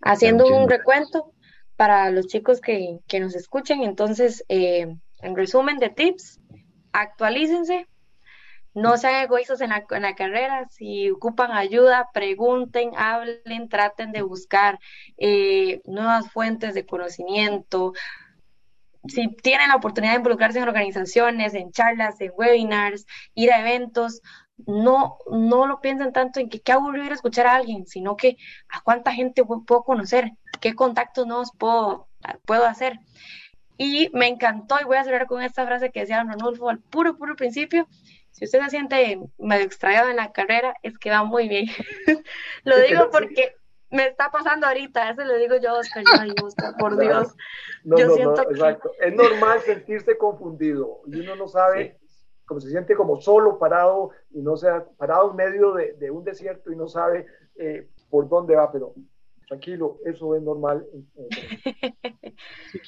[0.00, 1.34] Haciendo un recuento
[1.76, 6.40] para los chicos que, que nos escuchen, entonces, eh, en resumen de tips,
[6.90, 7.86] actualícense,
[8.74, 14.22] no sean egoístas en la, en la, carrera, si ocupan ayuda, pregunten, hablen, traten de
[14.22, 14.78] buscar
[15.16, 17.92] eh, nuevas fuentes de conocimiento.
[19.08, 24.20] Si tienen la oportunidad de involucrarse en organizaciones, en charlas, en webinars, ir a eventos,
[24.66, 28.36] no, no lo piensen tanto en que qué aburrido escuchar a alguien, sino que
[28.68, 32.08] a cuánta gente puedo conocer, qué contactos nuevos puedo,
[32.44, 33.00] puedo hacer.
[33.78, 37.16] Y me encantó, y voy a cerrar con esta frase que decía Ronulfo al puro,
[37.16, 37.88] puro principio,
[38.30, 41.66] si usted se siente medio extraído en la carrera, es que va muy bien.
[42.64, 43.56] lo digo porque
[43.90, 46.04] me está pasando ahorita, eso lo digo yo, Oscar,
[46.78, 47.34] por Dios.
[47.84, 48.92] yo siento exacto.
[49.00, 51.98] Es normal sentirse confundido y uno no sabe,
[52.46, 56.70] como se siente como solo, parado, y no sea parado en medio de, un desierto
[56.72, 57.26] y no sabe
[57.56, 58.94] eh, por dónde va, pero
[59.48, 60.86] tranquilo, eso es normal.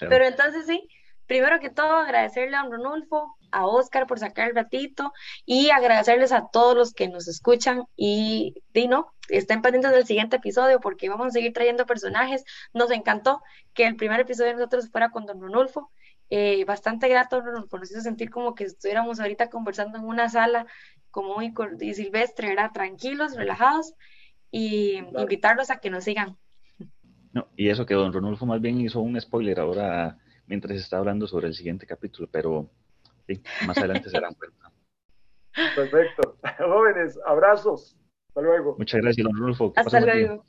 [0.01, 0.89] Pero entonces sí,
[1.27, 5.13] primero que todo agradecerle a Ronulfo, a Oscar por sacar el ratito
[5.47, 10.81] y agradecerles a todos los que nos escuchan y Dino, estén pendientes del siguiente episodio
[10.81, 12.45] porque vamos a seguir trayendo personajes.
[12.73, 13.43] Nos encantó
[13.75, 15.91] que el primer episodio de nosotros fuera con Don Ronulfo.
[16.31, 20.67] Eh, bastante grato, nos hizo sentir como que estuviéramos ahorita conversando en una sala
[21.11, 22.71] como muy y silvestre, ¿verdad?
[22.73, 23.93] Tranquilos, relajados
[24.51, 26.39] y invitarlos a que nos sigan.
[27.33, 31.27] No, y eso que Don Ronulfo más bien hizo un spoiler ahora mientras está hablando
[31.27, 32.71] sobre el siguiente capítulo, pero
[33.27, 34.71] sí, más adelante se darán cuenta.
[35.75, 36.37] Perfecto.
[36.59, 37.97] Jóvenes, abrazos.
[38.29, 38.77] Hasta luego.
[38.79, 39.73] Muchas gracias, don Rulfo.
[39.77, 40.45] Hasta luego.